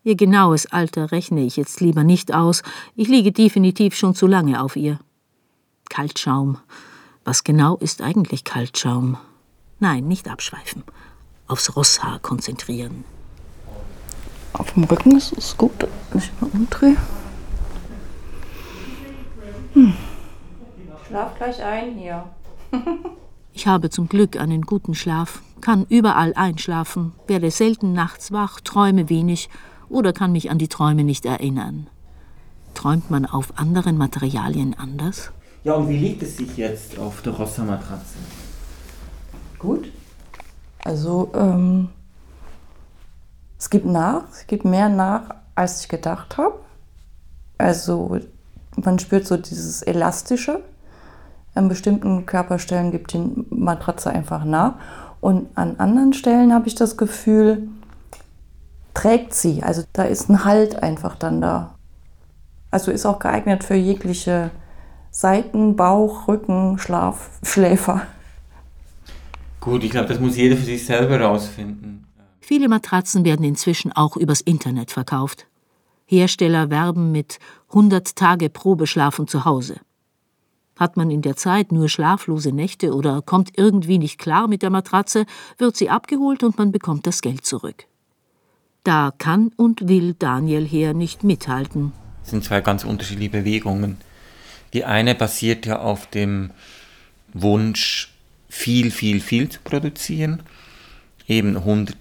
Ihr 0.03 0.15
genaues 0.15 0.67
Alter 0.67 1.11
rechne 1.11 1.41
ich 1.41 1.57
jetzt 1.57 1.81
lieber 1.81 2.03
nicht 2.03 2.31
aus. 2.31 2.61
Ich 2.95 3.07
liege 3.07 3.31
definitiv 3.31 3.95
schon 3.95 4.13
zu 4.13 4.27
lange 4.27 4.61
auf 4.61 4.75
ihr. 4.75 4.99
Kaltschaum. 5.89 6.59
Was 7.23 7.43
genau 7.43 7.75
ist 7.77 8.03
eigentlich 8.03 8.43
Kaltschaum? 8.43 9.17
Nein, 9.79 10.07
nicht 10.07 10.29
abschweifen. 10.29 10.83
Aufs 11.47 11.75
Rosshaar 11.75 12.19
konzentrieren. 12.19 13.03
Auf 14.53 14.71
dem 14.73 14.85
Rücken 14.85 15.17
ist 15.17 15.33
es 15.37 15.57
gut, 15.57 15.71
wenn 16.11 16.21
ich 16.21 16.31
mal 16.39 16.49
umdrehe. 16.53 16.97
Hm. 19.73 19.93
Schlaf 21.07 21.37
gleich 21.37 21.61
ein 21.61 21.95
hier. 21.95 22.23
Ich 23.53 23.67
habe 23.67 23.89
zum 23.89 24.09
Glück 24.09 24.37
einen 24.37 24.63
guten 24.63 24.95
Schlaf, 24.95 25.41
kann 25.61 25.85
überall 25.87 26.33
einschlafen, 26.33 27.13
werde 27.27 27.51
selten 27.51 27.93
nachts 27.93 28.31
wach, 28.31 28.59
träume 28.59 29.09
wenig 29.09 29.49
oder 29.87 30.13
kann 30.13 30.31
mich 30.31 30.49
an 30.51 30.57
die 30.57 30.67
Träume 30.67 31.03
nicht 31.03 31.25
erinnern. 31.25 31.87
Träumt 32.73 33.09
man 33.09 33.25
auf 33.25 33.57
anderen 33.57 33.97
Materialien 33.97 34.73
anders? 34.77 35.31
Ja, 35.63 35.73
und 35.73 35.89
wie 35.89 35.97
liegt 35.97 36.21
es 36.21 36.37
sich 36.37 36.57
jetzt 36.57 36.99
auf 36.99 37.21
der 37.21 37.39
Es 43.57 43.69
gibt 43.69 43.85
nach, 43.85 44.23
es 44.31 44.47
gibt 44.47 44.65
mehr 44.65 44.89
nach, 44.89 45.21
als 45.55 45.81
ich 45.81 45.89
gedacht 45.89 46.37
habe. 46.37 46.59
Also 47.57 48.19
man 48.75 48.99
spürt 48.99 49.25
so 49.25 49.37
dieses 49.37 49.81
Elastische. 49.81 50.61
An 51.55 51.69
bestimmten 51.69 52.25
Körperstellen 52.25 52.91
gibt 52.91 53.13
die 53.13 53.45
Matratze 53.49 54.09
einfach 54.09 54.43
nach. 54.43 54.75
Und 55.21 55.47
an 55.55 55.77
anderen 55.77 56.13
Stellen 56.13 56.53
habe 56.53 56.67
ich 56.67 56.75
das 56.75 56.97
Gefühl, 56.97 57.69
trägt 58.93 59.33
sie. 59.33 59.63
Also 59.63 59.83
da 59.93 60.03
ist 60.03 60.29
ein 60.29 60.43
Halt 60.45 60.83
einfach 60.83 61.15
dann 61.15 61.41
da. 61.41 61.75
Also 62.71 62.91
ist 62.91 63.05
auch 63.05 63.19
geeignet 63.19 63.63
für 63.63 63.75
jegliche 63.75 64.51
Seiten, 65.11 65.77
Bauch, 65.77 66.27
Rücken, 66.27 66.77
Schlaf, 66.77 67.29
Schläfer. 67.41 68.01
Gut, 69.65 69.83
ich 69.83 69.89
glaube, 69.89 70.07
das 70.07 70.19
muss 70.19 70.37
jeder 70.37 70.55
für 70.55 70.63
sich 70.63 70.85
selber 70.85 71.19
rausfinden. 71.19 72.05
Viele 72.39 72.69
Matratzen 72.69 73.25
werden 73.25 73.43
inzwischen 73.43 73.91
auch 73.91 74.15
übers 74.15 74.41
Internet 74.41 74.91
verkauft. 74.91 75.47
Hersteller 76.05 76.69
werben 76.69 77.11
mit 77.11 77.39
100 77.69 78.15
Tage 78.15 78.51
Probeschlafen 78.51 79.27
zu 79.27 79.43
Hause. 79.43 79.77
Hat 80.75 80.97
man 80.97 81.09
in 81.09 81.23
der 81.23 81.35
Zeit 81.35 81.71
nur 81.71 81.89
schlaflose 81.89 82.51
Nächte 82.51 82.93
oder 82.93 83.23
kommt 83.23 83.57
irgendwie 83.57 83.97
nicht 83.97 84.19
klar 84.19 84.47
mit 84.47 84.61
der 84.61 84.69
Matratze, 84.69 85.25
wird 85.57 85.75
sie 85.75 85.89
abgeholt 85.89 86.43
und 86.43 86.59
man 86.59 86.71
bekommt 86.71 87.07
das 87.07 87.21
Geld 87.21 87.43
zurück. 87.43 87.85
Da 88.83 89.11
kann 89.17 89.51
und 89.57 89.87
will 89.87 90.13
Daniel 90.13 90.67
Heer 90.67 90.93
nicht 90.93 91.23
mithalten. 91.23 91.91
Das 92.21 92.29
sind 92.29 92.43
zwei 92.43 92.61
ganz 92.61 92.83
unterschiedliche 92.83 93.31
Bewegungen. 93.31 93.97
Die 94.73 94.85
eine 94.85 95.15
basiert 95.15 95.65
ja 95.65 95.79
auf 95.79 96.05
dem 96.05 96.51
Wunsch, 97.33 98.14
viel, 98.55 98.89
viel, 98.89 99.19
viel 99.19 99.49
zu 99.49 99.59
produzieren. 99.63 100.41
Eben 101.27 101.57
100 101.57 101.95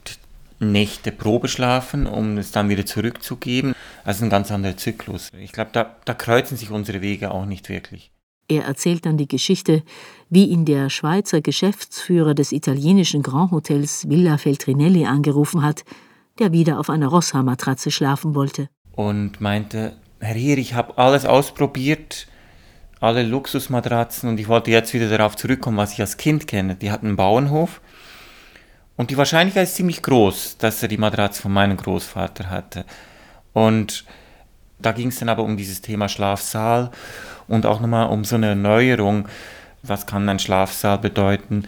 Nächte 0.60 1.10
Probe 1.10 1.48
schlafen, 1.48 2.06
um 2.06 2.38
es 2.38 2.52
dann 2.52 2.68
wieder 2.68 2.86
zurückzugeben. 2.86 3.74
Also 4.04 4.24
ein 4.24 4.30
ganz 4.30 4.50
anderer 4.52 4.76
Zyklus. 4.76 5.30
Ich 5.38 5.52
glaube, 5.52 5.70
da, 5.72 5.96
da 6.04 6.14
kreuzen 6.14 6.56
sich 6.56 6.70
unsere 6.70 7.02
Wege 7.02 7.32
auch 7.32 7.44
nicht 7.44 7.68
wirklich. 7.68 8.12
Er 8.48 8.64
erzählt 8.64 9.04
dann 9.04 9.16
die 9.16 9.26
Geschichte, 9.26 9.82
wie 10.30 10.46
ihn 10.46 10.64
der 10.64 10.90
Schweizer 10.90 11.40
Geschäftsführer 11.40 12.34
des 12.34 12.52
italienischen 12.52 13.22
Grand 13.22 13.50
Hotels 13.50 14.08
Villa 14.08 14.38
Feltrinelli 14.38 15.06
angerufen 15.06 15.62
hat, 15.62 15.84
der 16.38 16.52
wieder 16.52 16.78
auf 16.78 16.88
einer 16.88 17.08
Rosshaar-Matratze 17.08 17.90
schlafen 17.90 18.34
wollte. 18.34 18.68
Und 18.92 19.40
meinte, 19.40 19.96
Herr 20.20 20.34
Heer, 20.36 20.58
ich 20.58 20.74
habe 20.74 20.98
alles 20.98 21.26
ausprobiert, 21.26 22.28
alle 23.04 23.22
Luxusmatratzen 23.22 24.28
und 24.28 24.40
ich 24.40 24.48
wollte 24.48 24.70
jetzt 24.70 24.94
wieder 24.94 25.08
darauf 25.08 25.36
zurückkommen, 25.36 25.76
was 25.76 25.92
ich 25.92 26.00
als 26.00 26.16
Kind 26.16 26.46
kenne. 26.46 26.74
Die 26.74 26.90
hatten 26.90 27.06
einen 27.06 27.16
Bauernhof 27.16 27.80
und 28.96 29.10
die 29.10 29.16
Wahrscheinlichkeit 29.16 29.64
ist 29.64 29.76
ziemlich 29.76 30.02
groß, 30.02 30.58
dass 30.58 30.82
er 30.82 30.88
die 30.88 30.96
Matratze 30.96 31.42
von 31.42 31.52
meinem 31.52 31.76
Großvater 31.76 32.50
hatte. 32.50 32.84
Und 33.52 34.04
da 34.78 34.92
ging 34.92 35.08
es 35.08 35.18
dann 35.18 35.28
aber 35.28 35.42
um 35.42 35.56
dieses 35.56 35.80
Thema 35.80 36.08
Schlafsaal 36.08 36.90
und 37.48 37.66
auch 37.66 37.80
nochmal 37.80 38.08
um 38.08 38.24
so 38.24 38.36
eine 38.36 38.48
Erneuerung. 38.48 39.28
Was 39.82 40.06
kann 40.06 40.28
ein 40.28 40.38
Schlafsaal 40.38 40.98
bedeuten? 40.98 41.64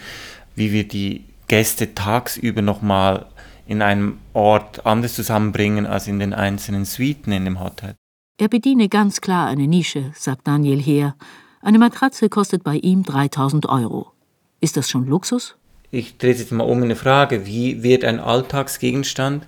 Wie 0.55 0.73
wir 0.73 0.89
die 0.89 1.25
Gäste 1.49 1.95
tagsüber 1.95 2.63
nochmal 2.63 3.27
in 3.67 3.83
einem 3.83 4.19
Ort 4.33 4.87
anders 4.87 5.15
zusammenbringen 5.15 5.87
als 5.87 6.07
in 6.07 6.19
den 6.19 6.33
einzelnen 6.33 6.85
Suiten 6.85 7.33
in 7.33 7.45
dem 7.45 7.61
Hotel. 7.61 7.95
Er 8.39 8.49
bediene 8.49 8.91
ganz 8.91 9.23
klar 9.23 9.47
eine 9.47 9.67
Nische, 9.67 10.13
sagt 10.15 10.47
Daniel 10.47 10.79
Heer. 10.79 11.15
Eine 11.63 11.79
Matratze 11.79 12.29
kostet 12.29 12.63
bei 12.63 12.75
ihm 12.75 13.03
3000 13.03 13.67
Euro. 13.67 14.13
Ist 14.61 14.77
das 14.77 14.91
schon 14.91 15.07
Luxus? 15.07 15.57
Ich 15.91 16.19
drehe 16.19 16.35
jetzt 16.35 16.53
mal 16.53 16.65
um 16.65 16.83
eine 16.83 16.97
Frage. 16.97 17.47
Wie 17.47 17.83
wird 17.83 18.05
ein 18.05 18.21
Alltagsgegenstand 18.21 19.47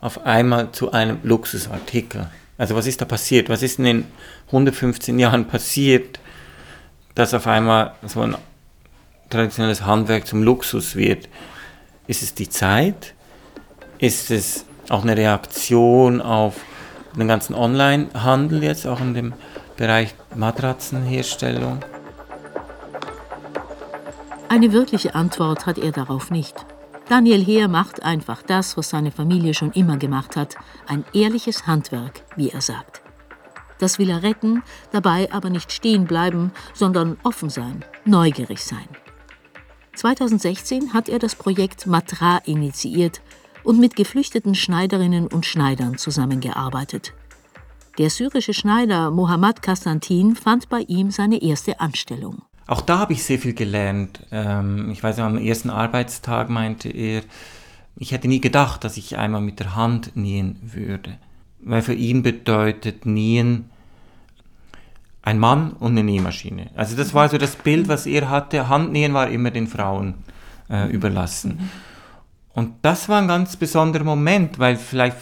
auf 0.00 0.24
einmal 0.24 0.72
zu 0.72 0.90
einem 0.90 1.18
Luxusartikel? 1.22 2.30
Also 2.56 2.74
was 2.74 2.86
ist 2.86 3.02
da 3.02 3.04
passiert? 3.04 3.50
Was 3.50 3.62
ist 3.62 3.78
in 3.78 3.84
den 3.84 4.04
115 4.46 5.18
Jahren 5.18 5.46
passiert, 5.46 6.18
dass 7.14 7.34
auf 7.34 7.46
einmal 7.46 7.92
so 8.06 8.22
ein 8.22 8.36
traditionelles 9.28 9.84
Handwerk 9.84 10.26
zum 10.26 10.42
Luxus 10.42 10.96
wird? 10.96 11.28
Ist 12.06 12.22
es 12.22 12.32
die 12.32 12.48
Zeit? 12.48 13.12
Ist 13.98 14.30
es 14.30 14.64
auch 14.88 15.02
eine 15.02 15.14
Reaktion 15.14 16.22
auf 16.22 16.56
den 17.16 17.28
ganzen 17.28 17.54
Online-Handel 17.54 18.62
jetzt, 18.62 18.86
auch 18.86 19.00
in 19.00 19.14
dem 19.14 19.32
Bereich 19.76 20.14
Matratzenherstellung? 20.34 21.80
Eine 24.48 24.72
wirkliche 24.72 25.14
Antwort 25.14 25.66
hat 25.66 25.78
er 25.78 25.92
darauf 25.92 26.30
nicht. 26.30 26.54
Daniel 27.08 27.44
Heer 27.44 27.68
macht 27.68 28.02
einfach 28.02 28.42
das, 28.42 28.76
was 28.76 28.90
seine 28.90 29.10
Familie 29.10 29.54
schon 29.54 29.72
immer 29.72 29.96
gemacht 29.96 30.36
hat, 30.36 30.56
ein 30.86 31.04
ehrliches 31.12 31.66
Handwerk, 31.66 32.22
wie 32.36 32.50
er 32.50 32.60
sagt. 32.60 33.02
Das 33.78 33.98
will 33.98 34.10
er 34.10 34.22
retten, 34.22 34.62
dabei 34.92 35.32
aber 35.32 35.50
nicht 35.50 35.72
stehen 35.72 36.04
bleiben, 36.04 36.52
sondern 36.74 37.16
offen 37.22 37.50
sein, 37.50 37.84
neugierig 38.04 38.62
sein. 38.62 38.88
2016 39.94 40.94
hat 40.94 41.08
er 41.08 41.18
das 41.18 41.34
Projekt 41.34 41.86
Matra 41.86 42.38
initiiert 42.44 43.20
und 43.64 43.78
mit 43.78 43.96
geflüchteten 43.96 44.54
Schneiderinnen 44.54 45.26
und 45.26 45.46
Schneidern 45.46 45.98
zusammengearbeitet. 45.98 47.12
Der 47.98 48.10
syrische 48.10 48.54
Schneider 48.54 49.10
Mohammad 49.10 49.62
Kastantin 49.62 50.34
fand 50.36 50.68
bei 50.68 50.80
ihm 50.80 51.10
seine 51.10 51.42
erste 51.42 51.80
Anstellung. 51.80 52.42
Auch 52.66 52.80
da 52.80 52.98
habe 52.98 53.12
ich 53.12 53.24
sehr 53.24 53.38
viel 53.38 53.52
gelernt. 53.52 54.20
Ähm, 54.30 54.90
ich 54.90 55.02
weiß, 55.02 55.18
am 55.18 55.38
ersten 55.38 55.70
Arbeitstag 55.70 56.48
meinte 56.50 56.88
er, 56.88 57.22
ich 57.96 58.12
hätte 58.12 58.28
nie 58.28 58.40
gedacht, 58.40 58.84
dass 58.84 58.96
ich 58.96 59.18
einmal 59.18 59.40
mit 59.40 59.58
der 59.58 59.74
Hand 59.74 60.16
nähen 60.16 60.58
würde. 60.62 61.18
Weil 61.58 61.82
für 61.82 61.94
ihn 61.94 62.22
bedeutet 62.22 63.04
Nähen 63.04 63.70
ein 65.22 65.38
Mann 65.38 65.72
und 65.72 65.92
eine 65.92 66.04
Nähmaschine. 66.04 66.70
Also 66.74 66.96
das 66.96 67.12
war 67.12 67.28
so 67.28 67.38
das 67.38 67.56
Bild, 67.56 67.88
was 67.88 68.06
er 68.06 68.30
hatte. 68.30 68.68
Handnähen 68.68 69.12
war 69.12 69.28
immer 69.28 69.50
den 69.50 69.66
Frauen 69.66 70.14
äh, 70.70 70.88
überlassen. 70.90 71.70
Und 72.52 72.74
das 72.82 73.08
war 73.08 73.20
ein 73.20 73.28
ganz 73.28 73.56
besonderer 73.56 74.02
Moment, 74.02 74.58
weil 74.58 74.76
vielleicht 74.76 75.16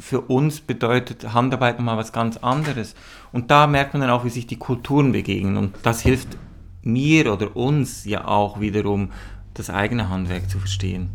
für 0.00 0.22
uns 0.22 0.60
bedeutet 0.60 1.34
Handarbeit 1.34 1.78
nochmal 1.78 1.98
was 1.98 2.12
ganz 2.12 2.38
anderes. 2.38 2.94
Und 3.32 3.50
da 3.50 3.66
merkt 3.66 3.92
man 3.92 4.00
dann 4.00 4.10
auch, 4.10 4.24
wie 4.24 4.30
sich 4.30 4.46
die 4.46 4.56
Kulturen 4.56 5.12
begegnen. 5.12 5.58
Und 5.58 5.74
das 5.82 6.00
hilft 6.00 6.38
mir 6.82 7.32
oder 7.32 7.54
uns 7.54 8.04
ja 8.06 8.26
auch 8.26 8.60
wiederum 8.60 9.10
das 9.52 9.68
eigene 9.68 10.08
Handwerk 10.08 10.48
zu 10.48 10.58
verstehen. 10.58 11.10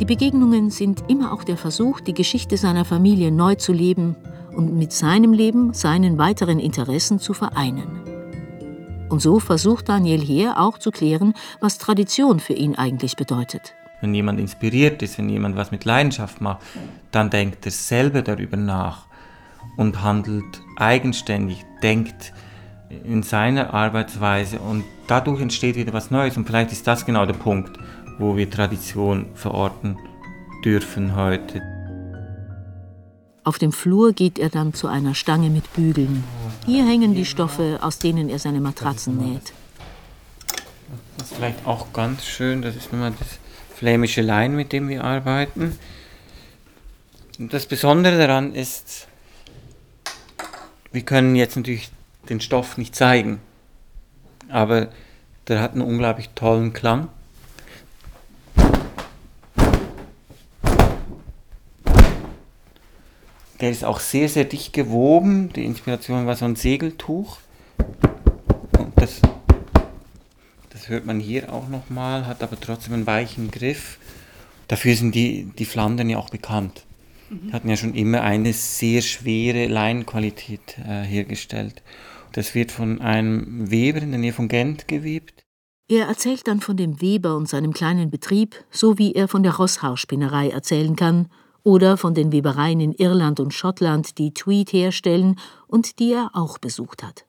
Die 0.00 0.04
Begegnungen 0.04 0.70
sind 0.70 1.04
immer 1.08 1.32
auch 1.32 1.42
der 1.42 1.56
Versuch, 1.56 2.00
die 2.00 2.12
Geschichte 2.12 2.58
seiner 2.58 2.84
Familie 2.84 3.30
neu 3.30 3.54
zu 3.54 3.72
leben 3.72 4.14
und 4.54 4.76
mit 4.76 4.92
seinem 4.92 5.32
Leben 5.32 5.72
seinen 5.72 6.18
weiteren 6.18 6.58
Interessen 6.58 7.18
zu 7.18 7.32
vereinen. 7.32 7.95
Und 9.08 9.20
so 9.20 9.38
versucht 9.38 9.88
Daniel 9.88 10.20
Heer 10.20 10.58
auch 10.58 10.78
zu 10.78 10.90
klären, 10.90 11.34
was 11.60 11.78
Tradition 11.78 12.40
für 12.40 12.54
ihn 12.54 12.74
eigentlich 12.74 13.16
bedeutet. 13.16 13.74
Wenn 14.00 14.14
jemand 14.14 14.40
inspiriert 14.40 15.00
ist, 15.02 15.16
wenn 15.18 15.28
jemand 15.28 15.56
was 15.56 15.70
mit 15.70 15.84
Leidenschaft 15.84 16.40
macht, 16.40 16.62
dann 17.12 17.30
denkt 17.30 17.64
er 17.64 17.72
selber 17.72 18.22
darüber 18.22 18.56
nach 18.56 19.06
und 19.76 20.02
handelt 20.02 20.60
eigenständig, 20.76 21.64
denkt 21.82 22.32
in 23.04 23.22
seiner 23.22 23.74
Arbeitsweise 23.74 24.58
und 24.58 24.84
dadurch 25.06 25.40
entsteht 25.40 25.76
wieder 25.76 25.92
was 25.92 26.10
Neues 26.10 26.36
und 26.36 26.46
vielleicht 26.46 26.72
ist 26.72 26.86
das 26.86 27.06
genau 27.06 27.26
der 27.26 27.34
Punkt, 27.34 27.78
wo 28.18 28.36
wir 28.36 28.50
Tradition 28.50 29.26
verorten 29.34 29.96
dürfen 30.64 31.14
heute. 31.16 31.75
Auf 33.46 33.60
dem 33.60 33.70
Flur 33.70 34.12
geht 34.12 34.40
er 34.40 34.48
dann 34.48 34.74
zu 34.74 34.88
einer 34.88 35.14
Stange 35.14 35.50
mit 35.50 35.72
Bügeln. 35.72 36.24
Hier 36.66 36.84
hängen 36.84 37.14
die 37.14 37.24
Stoffe, 37.24 37.78
aus 37.80 38.00
denen 38.00 38.28
er 38.28 38.40
seine 38.40 38.60
Matratzen 38.60 39.18
näht. 39.18 39.52
Das 41.16 41.30
ist 41.30 41.36
vielleicht 41.36 41.64
auch 41.64 41.92
ganz 41.92 42.24
schön, 42.24 42.60
das 42.60 42.74
ist 42.74 42.92
nochmal 42.92 43.12
das 43.16 43.38
flämische 43.72 44.20
Lein, 44.20 44.56
mit 44.56 44.72
dem 44.72 44.88
wir 44.88 45.04
arbeiten. 45.04 45.78
Und 47.38 47.54
das 47.54 47.66
Besondere 47.66 48.18
daran 48.18 48.52
ist, 48.52 49.06
wir 50.90 51.02
können 51.02 51.36
jetzt 51.36 51.54
natürlich 51.54 51.90
den 52.28 52.40
Stoff 52.40 52.76
nicht 52.78 52.96
zeigen, 52.96 53.38
aber 54.48 54.88
der 55.46 55.60
hat 55.60 55.74
einen 55.74 55.82
unglaublich 55.82 56.30
tollen 56.30 56.72
Klang. 56.72 57.10
Der 63.60 63.70
ist 63.70 63.84
auch 63.84 64.00
sehr, 64.00 64.28
sehr 64.28 64.44
dicht 64.44 64.72
gewoben. 64.72 65.52
Die 65.52 65.64
Inspiration 65.64 66.26
war 66.26 66.36
so 66.36 66.44
ein 66.44 66.56
Segeltuch. 66.56 67.38
Und 68.78 68.92
das, 68.96 69.22
das 70.70 70.88
hört 70.88 71.06
man 71.06 71.20
hier 71.20 71.52
auch 71.52 71.68
nochmal, 71.68 72.26
hat 72.26 72.42
aber 72.42 72.60
trotzdem 72.60 72.94
einen 72.94 73.06
weichen 73.06 73.50
Griff. 73.50 73.98
Dafür 74.68 74.94
sind 74.94 75.14
die, 75.14 75.50
die 75.58 75.64
Flandern 75.64 76.10
ja 76.10 76.18
auch 76.18 76.30
bekannt. 76.30 76.82
Mhm. 77.28 77.52
hatten 77.52 77.68
ja 77.68 77.76
schon 77.76 77.94
immer 77.94 78.22
eine 78.22 78.52
sehr 78.52 79.02
schwere 79.02 79.66
Leinqualität 79.66 80.78
äh, 80.78 81.02
hergestellt. 81.02 81.82
Das 82.32 82.54
wird 82.54 82.70
von 82.70 83.00
einem 83.00 83.68
Weber 83.70 84.00
in 84.00 84.12
der 84.12 84.20
Nähe 84.20 84.32
von 84.32 84.46
Gent 84.46 84.86
gewebt. 84.86 85.44
Er 85.88 86.06
erzählt 86.06 86.46
dann 86.46 86.60
von 86.60 86.76
dem 86.76 87.00
Weber 87.00 87.36
und 87.36 87.48
seinem 87.48 87.72
kleinen 87.72 88.10
Betrieb, 88.10 88.64
so 88.70 88.98
wie 88.98 89.14
er 89.14 89.26
von 89.26 89.42
der 89.42 89.56
Rosshaarspinnerei 89.56 90.50
erzählen 90.50 90.94
kann 90.94 91.28
oder 91.66 91.96
von 91.96 92.14
den 92.14 92.30
Webereien 92.30 92.78
in 92.78 92.92
Irland 92.92 93.40
und 93.40 93.52
Schottland, 93.52 94.18
die 94.18 94.32
Tweed 94.32 94.72
herstellen 94.72 95.34
und 95.66 95.98
die 95.98 96.12
er 96.12 96.30
auch 96.32 96.58
besucht 96.58 97.02
hat. 97.02 97.26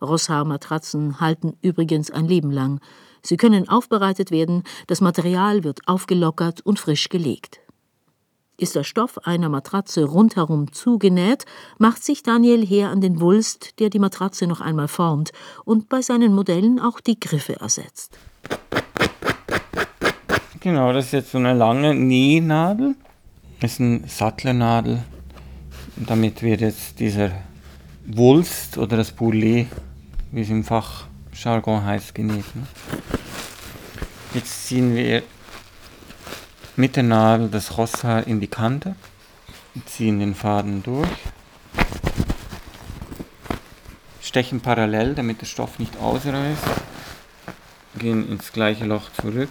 Rosshaarmatratzen 0.00 1.18
halten 1.18 1.56
übrigens 1.60 2.12
ein 2.12 2.26
Leben 2.26 2.52
lang. 2.52 2.80
Sie 3.22 3.36
können 3.36 3.68
aufbereitet 3.68 4.30
werden, 4.30 4.62
das 4.86 5.00
Material 5.00 5.64
wird 5.64 5.80
aufgelockert 5.88 6.60
und 6.60 6.78
frisch 6.78 7.08
gelegt. 7.08 7.58
Ist 8.56 8.76
der 8.76 8.84
Stoff 8.84 9.18
einer 9.26 9.48
Matratze 9.48 10.04
rundherum 10.04 10.72
zugenäht, 10.72 11.44
macht 11.76 12.04
sich 12.04 12.22
Daniel 12.22 12.64
her 12.64 12.90
an 12.90 13.00
den 13.00 13.20
Wulst, 13.20 13.80
der 13.80 13.90
die 13.90 13.98
Matratze 13.98 14.46
noch 14.46 14.60
einmal 14.60 14.86
formt 14.86 15.32
und 15.64 15.88
bei 15.88 16.02
seinen 16.02 16.34
Modellen 16.34 16.78
auch 16.78 17.00
die 17.00 17.18
Griffe 17.18 17.58
ersetzt. 17.58 18.16
Genau, 20.60 20.92
das 20.92 21.06
ist 21.06 21.12
jetzt 21.12 21.32
so 21.32 21.38
eine 21.38 21.54
lange 21.54 21.96
Nähnadel. 21.96 22.94
Ist 23.62 23.78
eine 23.78 24.08
Sattlernadel. 24.08 25.02
Damit 25.96 26.42
wird 26.42 26.62
jetzt 26.62 26.98
dieser 26.98 27.30
Wulst 28.06 28.78
oder 28.78 28.96
das 28.96 29.12
Boulet, 29.12 29.66
wie 30.32 30.40
es 30.40 30.48
im 30.48 30.64
Fachjargon 30.64 31.84
heißt, 31.84 32.14
genäht. 32.14 32.44
Jetzt 34.32 34.66
ziehen 34.66 34.94
wir 34.96 35.22
mit 36.76 36.96
der 36.96 37.02
Nadel 37.02 37.50
das 37.50 37.76
Rosshaar 37.76 38.26
in 38.26 38.40
die 38.40 38.46
Kante, 38.46 38.94
ziehen 39.84 40.20
den 40.20 40.34
Faden 40.34 40.82
durch, 40.82 41.08
stechen 44.22 44.60
parallel, 44.60 45.14
damit 45.14 45.42
der 45.42 45.46
Stoff 45.46 45.78
nicht 45.78 45.98
ausreißt, 45.98 46.62
gehen 47.98 48.26
ins 48.30 48.52
gleiche 48.52 48.86
Loch 48.86 49.12
zurück. 49.20 49.50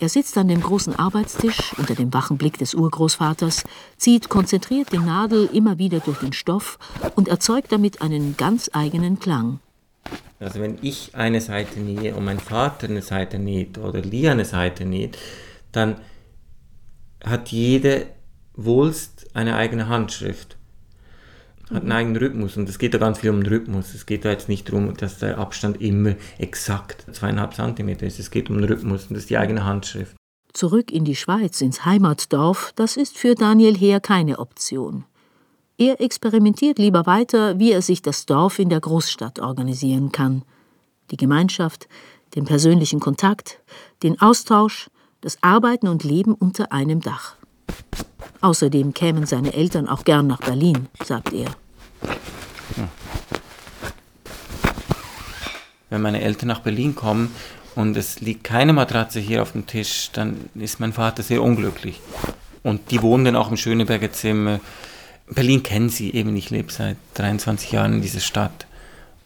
Er 0.00 0.08
sitzt 0.08 0.38
an 0.38 0.46
dem 0.46 0.60
großen 0.60 0.94
Arbeitstisch 0.96 1.74
unter 1.76 1.96
dem 1.96 2.14
wachen 2.14 2.38
Blick 2.38 2.56
des 2.58 2.74
Urgroßvaters, 2.74 3.64
zieht 3.96 4.28
konzentriert 4.28 4.92
die 4.92 4.98
Nadel 4.98 5.48
immer 5.52 5.78
wieder 5.78 5.98
durch 5.98 6.18
den 6.18 6.32
Stoff 6.32 6.78
und 7.16 7.26
erzeugt 7.26 7.72
damit 7.72 8.00
einen 8.00 8.36
ganz 8.36 8.70
eigenen 8.72 9.18
Klang. 9.18 9.58
Also 10.38 10.60
wenn 10.60 10.78
ich 10.82 11.16
eine 11.16 11.40
Seite 11.40 11.80
nähe 11.80 12.14
und 12.14 12.24
mein 12.24 12.38
Vater 12.38 12.86
eine 12.86 13.02
Seite 13.02 13.40
näht 13.40 13.76
oder 13.76 14.00
Lia 14.00 14.30
eine 14.30 14.44
Seite 14.44 14.84
näht, 14.84 15.18
dann 15.72 15.96
hat 17.24 17.48
jede 17.48 18.06
Wulst 18.54 19.26
eine 19.34 19.56
eigene 19.56 19.88
Handschrift, 19.88 20.57
hat 21.70 21.82
einen 21.82 21.92
eigenen 21.92 22.16
Rhythmus 22.16 22.56
und 22.56 22.68
es 22.68 22.78
geht 22.78 22.94
da 22.94 22.98
ganz 22.98 23.18
viel 23.18 23.30
um 23.30 23.42
den 23.42 23.52
Rhythmus. 23.52 23.94
Es 23.94 24.06
geht 24.06 24.24
da 24.24 24.30
jetzt 24.30 24.48
nicht 24.48 24.68
darum, 24.68 24.94
dass 24.96 25.18
der 25.18 25.38
Abstand 25.38 25.80
immer 25.80 26.14
exakt 26.38 27.06
zweieinhalb 27.12 27.54
Zentimeter 27.54 28.06
ist. 28.06 28.18
Es 28.18 28.30
geht 28.30 28.48
um 28.50 28.56
den 28.56 28.64
Rhythmus 28.64 29.06
und 29.06 29.14
das 29.14 29.24
ist 29.24 29.30
die 29.30 29.38
eigene 29.38 29.64
Handschrift. 29.64 30.16
Zurück 30.52 30.90
in 30.90 31.04
die 31.04 31.16
Schweiz, 31.16 31.60
ins 31.60 31.84
Heimatdorf, 31.84 32.72
das 32.74 32.96
ist 32.96 33.18
für 33.18 33.34
Daniel 33.34 33.76
Heer 33.76 34.00
keine 34.00 34.38
Option. 34.38 35.04
Er 35.76 36.00
experimentiert 36.00 36.78
lieber 36.78 37.06
weiter, 37.06 37.58
wie 37.58 37.70
er 37.70 37.82
sich 37.82 38.02
das 38.02 38.26
Dorf 38.26 38.58
in 38.58 38.68
der 38.68 38.80
Großstadt 38.80 39.38
organisieren 39.38 40.10
kann. 40.10 40.42
Die 41.10 41.16
Gemeinschaft, 41.16 41.88
den 42.34 42.44
persönlichen 42.44 42.98
Kontakt, 42.98 43.60
den 44.02 44.20
Austausch, 44.20 44.90
das 45.20 45.38
Arbeiten 45.42 45.86
und 45.86 46.02
Leben 46.02 46.34
unter 46.34 46.72
einem 46.72 47.00
Dach. 47.00 47.36
Außerdem 48.40 48.94
kämen 48.94 49.26
seine 49.26 49.52
Eltern 49.52 49.88
auch 49.88 50.04
gern 50.04 50.26
nach 50.26 50.40
Berlin, 50.40 50.88
sagt 51.04 51.32
er. 51.32 51.48
Wenn 55.90 56.02
meine 56.02 56.20
Eltern 56.20 56.48
nach 56.48 56.60
Berlin 56.60 56.94
kommen 56.94 57.34
und 57.74 57.96
es 57.96 58.20
liegt 58.20 58.44
keine 58.44 58.72
Matratze 58.72 59.20
hier 59.20 59.42
auf 59.42 59.52
dem 59.52 59.66
Tisch, 59.66 60.10
dann 60.12 60.50
ist 60.54 60.80
mein 60.80 60.92
Vater 60.92 61.22
sehr 61.22 61.42
unglücklich. 61.42 62.00
Und 62.62 62.90
die 62.90 63.02
wohnen 63.02 63.24
dann 63.24 63.36
auch 63.36 63.50
im 63.50 63.56
Schöneberger 63.56 64.12
Zimmer. 64.12 64.60
Berlin 65.28 65.62
kennen 65.62 65.88
sie 65.88 66.12
eben, 66.12 66.36
ich 66.36 66.50
lebe 66.50 66.72
seit 66.72 66.96
23 67.14 67.72
Jahren 67.72 67.94
in 67.94 68.02
dieser 68.02 68.20
Stadt. 68.20 68.66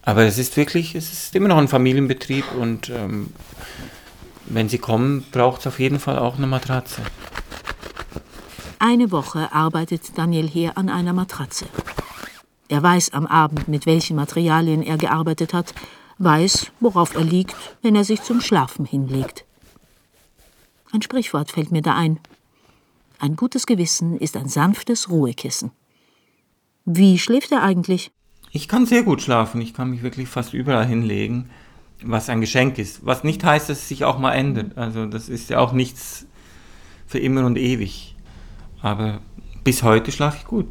Aber 0.03 0.25
es 0.25 0.39
ist 0.39 0.57
wirklich, 0.57 0.95
es 0.95 1.13
ist 1.13 1.35
immer 1.35 1.49
noch 1.49 1.59
ein 1.59 1.69
Familienbetrieb 1.69 2.45
und 2.59 2.91
ähm, 2.91 3.33
wenn 4.47 4.69
sie 4.69 4.79
kommen, 4.79 5.25
braucht 5.31 5.61
es 5.61 5.67
auf 5.67 5.79
jeden 5.79 6.01
Fall 6.01 6.19
auch 6.19 6.37
eine 6.37 6.47
Matratze. 6.47 7.03
Eine 8.85 9.13
Woche 9.13 9.53
arbeitet 9.53 10.19
Daniel 10.19 10.49
Heer 10.49 10.77
an 10.77 10.89
einer 10.89 11.13
Matratze. 11.13 11.67
Er 12.67 12.83
weiß 12.83 13.13
am 13.13 13.29
Abend, 13.29 13.69
mit 13.69 13.87
welchen 13.87 14.17
Materialien 14.17 14.83
er 14.83 14.97
gearbeitet 14.97 15.55
hat, 15.55 15.73
weiß, 16.19 16.73
worauf 16.81 17.15
er 17.15 17.23
liegt, 17.23 17.55
wenn 17.83 17.95
er 17.95 18.03
sich 18.03 18.23
zum 18.23 18.41
Schlafen 18.41 18.85
hinlegt. 18.85 19.45
Ein 20.91 21.01
Sprichwort 21.01 21.53
fällt 21.53 21.71
mir 21.71 21.83
da 21.83 21.95
ein. 21.95 22.19
Ein 23.21 23.37
gutes 23.37 23.67
Gewissen 23.67 24.19
ist 24.19 24.37
ein 24.37 24.49
sanftes 24.49 25.09
Ruhekissen. 25.11 25.71
Wie 26.85 27.21
schläft 27.21 27.53
er 27.53 27.63
eigentlich? 27.63 28.11
Ich 28.51 28.67
kann 28.67 28.85
sehr 28.85 29.05
gut 29.05 29.23
schlafen. 29.23 29.61
Ich 29.61 29.75
kann 29.75 29.91
mich 29.91 30.03
wirklich 30.03 30.29
fast 30.29 30.55
überall 30.55 30.87
hinlegen 30.87 31.51
was 32.05 32.29
ein 32.29 32.41
Geschenk 32.41 32.79
ist. 32.79 33.07
Was 33.07 33.23
nicht 33.23 33.45
heißt, 33.45 33.69
dass 33.69 33.79
es 33.79 33.89
sich 33.89 34.05
auch 34.05 34.19
mal 34.19 34.33
ändert. 34.33 34.77
Also 34.77 35.07
das 35.07 35.29
ist 35.29 35.51
ja 35.51 35.61
auch 35.61 35.73
nichts 35.73 36.27
für 37.07 37.21
immer 37.21 37.47
und 37.47 37.57
ewig. 37.57 38.12
Aber 38.83 39.21
bis 39.65 39.83
heute 39.83 40.13
schlafe 40.13 40.39
ich 40.39 40.45
gut. 40.45 40.67